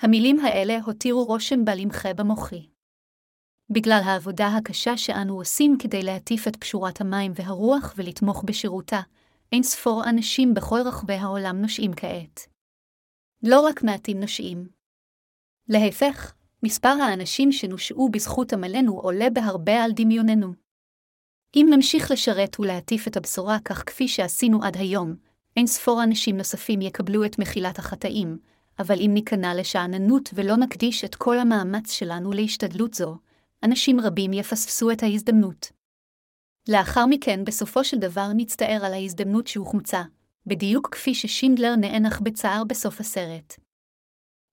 [0.00, 2.66] המילים האלה הותירו רושם בל ימחה במוחי.
[3.70, 9.00] בגלל העבודה הקשה שאנו עושים כדי להטיף את פשורת המים והרוח ולתמוך בשירותה,
[9.52, 12.40] אין ספור אנשים בכל רחבי העולם נושעים כעת.
[13.42, 14.68] לא רק מעטים נושעים.
[15.68, 20.63] להפך, מספר האנשים שנושעו בזכות עמלנו עולה בהרבה על דמיוננו.
[21.56, 25.14] אם נמשיך לשרת ולהטיף את הבשורה כך כפי שעשינו עד היום,
[25.56, 28.38] אין ספור אנשים נוספים יקבלו את מחילת החטאים,
[28.78, 33.16] אבל אם ניכנע לשאננות ולא נקדיש את כל המאמץ שלנו להשתדלות זו,
[33.62, 35.72] אנשים רבים יפספסו את ההזדמנות.
[36.68, 40.02] לאחר מכן, בסופו של דבר נצטער על ההזדמנות שהוחמצה,
[40.46, 43.54] בדיוק כפי ששינדלר נאנח בצער בסוף הסרט.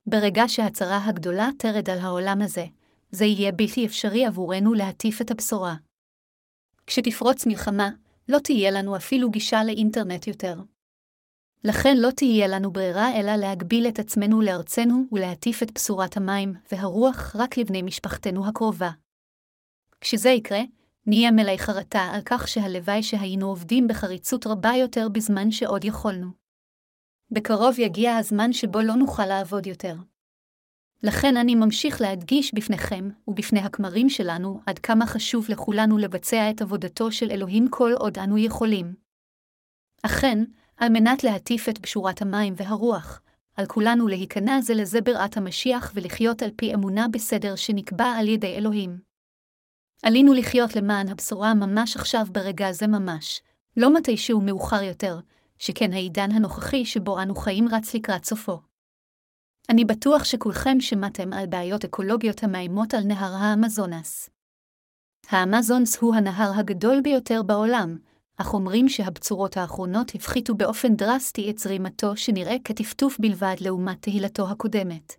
[0.05, 2.65] ברגע שהצרה הגדולה תרד על העולם הזה,
[3.11, 5.75] זה יהיה בלתי אפשרי עבורנו להטיף את הבשורה.
[6.87, 7.89] כשתפרוץ מלחמה,
[8.29, 10.55] לא תהיה לנו אפילו גישה לאינטרנט יותר.
[11.63, 17.35] לכן לא תהיה לנו ברירה אלא להגביל את עצמנו לארצנו ולהטיף את בשורת המים והרוח
[17.35, 18.89] רק לבני משפחתנו הקרובה.
[20.01, 20.61] כשזה יקרה,
[21.05, 26.27] נהיה מלאי חרטה על כך שהלוואי שהיינו עובדים בחריצות רבה יותר בזמן שעוד יכולנו.
[27.31, 29.95] בקרוב יגיע הזמן שבו לא נוכל לעבוד יותר.
[31.03, 37.11] לכן אני ממשיך להדגיש בפניכם ובפני הכמרים שלנו עד כמה חשוב לכולנו לבצע את עבודתו
[37.11, 38.93] של אלוהים כל עוד אנו יכולים.
[40.03, 40.43] אכן,
[40.77, 43.21] על מנת להטיף את בשורת המים והרוח,
[43.57, 48.55] על כולנו להיכנע זה לזה ברעת המשיח ולחיות על פי אמונה בסדר שנקבע על ידי
[48.55, 48.99] אלוהים.
[50.03, 53.41] עלינו לחיות למען הבשורה ממש עכשיו ברגע זה ממש,
[53.77, 55.19] לא מתישהו מאוחר יותר,
[55.59, 58.70] שכן העידן הנוכחי שבו אנו חיים רץ לקראת סופו.
[59.69, 64.29] אני בטוח שכולכם שמעתם על בעיות אקולוגיות המאיימות על נהר האמזונס.
[65.29, 67.97] האמזונס הוא הנהר הגדול ביותר בעולם,
[68.37, 75.13] אך אומרים שהבצורות האחרונות הפחיתו באופן דרסטי את זרימתו שנראה כטפטוף בלבד לעומת תהילתו הקודמת.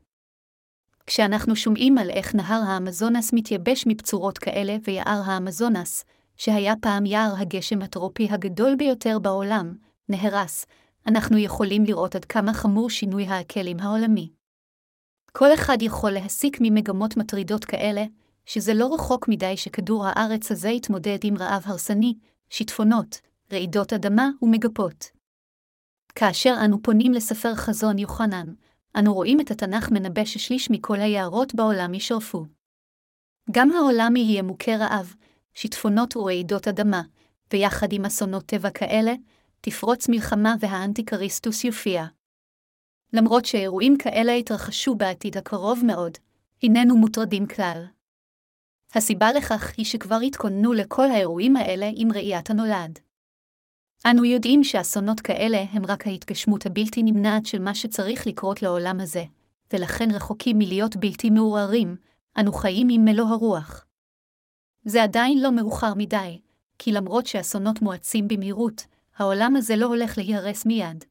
[1.06, 6.04] כשאנחנו שומעים על איך נהר האמזונס מתייבש מבצורות כאלה ויער האמזונס,
[6.36, 9.74] שהיה פעם יער הגשם הטרופי הגדול ביותר בעולם,
[10.08, 10.66] נהרס,
[11.06, 14.32] אנחנו יכולים לראות עד כמה חמור שינוי האקלים העולמי.
[15.32, 18.04] כל אחד יכול להסיק ממגמות מטרידות כאלה,
[18.46, 22.14] שזה לא רחוק מדי שכדור הארץ הזה יתמודד עם רעב הרסני,
[22.50, 23.20] שיטפונות,
[23.52, 25.10] רעידות אדמה ומגפות.
[26.14, 28.46] כאשר אנו פונים לספר חזון יוחנן,
[28.98, 32.44] אנו רואים את התנ"ך מנבא ששליש מכל היערות בעולם ישרפו.
[33.50, 35.14] גם העולם יהיה מוכה רעב,
[35.54, 37.02] שיטפונות ורעידות אדמה,
[37.52, 39.14] ויחד עם אסונות טבע כאלה,
[39.64, 42.04] תפרוץ מלחמה והאנטיקריסטוס יופיע.
[43.12, 46.18] למרות שאירועים כאלה יתרחשו בעתיד הקרוב מאוד,
[46.62, 47.84] איננו מוטרדים כלל.
[48.94, 52.98] הסיבה לכך היא שכבר התכוננו לכל האירועים האלה עם ראיית הנולד.
[54.06, 59.24] אנו יודעים שאסונות כאלה הם רק ההתגשמות הבלתי נמנעת של מה שצריך לקרות לעולם הזה,
[59.72, 61.96] ולכן רחוקים מלהיות בלתי מעורערים,
[62.40, 63.86] אנו חיים עם מלוא הרוח.
[64.84, 66.40] זה עדיין לא מאוחר מדי,
[66.78, 68.86] כי למרות שאסונות מואצים במהירות,
[69.16, 71.04] העולם הזה לא הולך להיהרס מיד.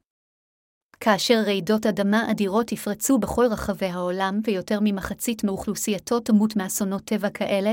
[1.00, 7.72] כאשר רעידות אדמה אדירות יפרצו בכל רחבי העולם ויותר ממחצית מאוכלוסייתו תמות מאסונות טבע כאלה,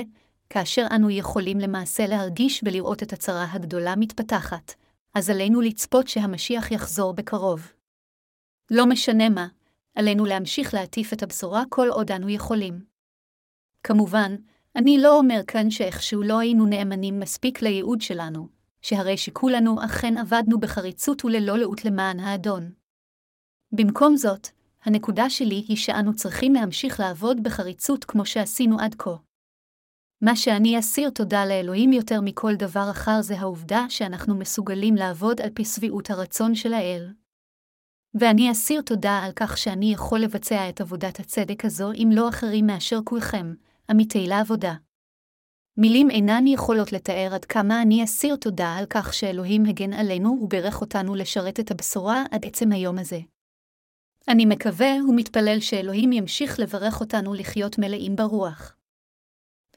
[0.50, 4.74] כאשר אנו יכולים למעשה להרגיש ולראות את הצרה הגדולה מתפתחת,
[5.14, 7.72] אז עלינו לצפות שהמשיח יחזור בקרוב.
[8.72, 9.48] לא משנה מה,
[9.96, 12.80] עלינו להמשיך להטיף את הבשורה כל עוד אנו יכולים.
[13.84, 14.36] כמובן,
[14.76, 20.60] אני לא אומר כאן שאיכשהו לא היינו נאמנים מספיק לייעוד שלנו, שהרי שכולנו אכן עבדנו
[20.60, 22.72] בחריצות וללא לאות למען האדון.
[23.72, 24.48] במקום זאת,
[24.84, 29.16] הנקודה שלי היא שאנו צריכים להמשיך לעבוד בחריצות כמו שעשינו עד כה.
[30.22, 35.50] מה שאני אסיר תודה לאלוהים יותר מכל דבר אחר זה העובדה שאנחנו מסוגלים לעבוד על
[35.54, 37.14] פי שביעות הרצון של האל.
[38.14, 42.68] ואני אסיר תודה על כך שאני יכול לבצע את עבודת הצדק הזו אם לא אחרים
[42.68, 43.54] מאשר כולכם,
[43.90, 44.74] עמיתי לעבודה.
[45.82, 50.82] מילים אינן יכולות לתאר עד כמה אני אסיר תודה על כך שאלוהים הגן עלינו וברך
[50.82, 53.20] אותנו לשרת את הבשורה עד עצם היום הזה.
[54.28, 58.76] אני מקווה ומתפלל שאלוהים ימשיך לברך אותנו לחיות מלאים ברוח.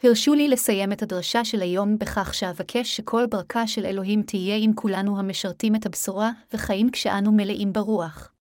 [0.02, 4.74] הרשו לי לסיים את הדרשה של היום בכך שאבקש שכל ברכה של אלוהים תהיה עם
[4.74, 8.31] כולנו המשרתים את הבשורה וחיים כשאנו מלאים ברוח.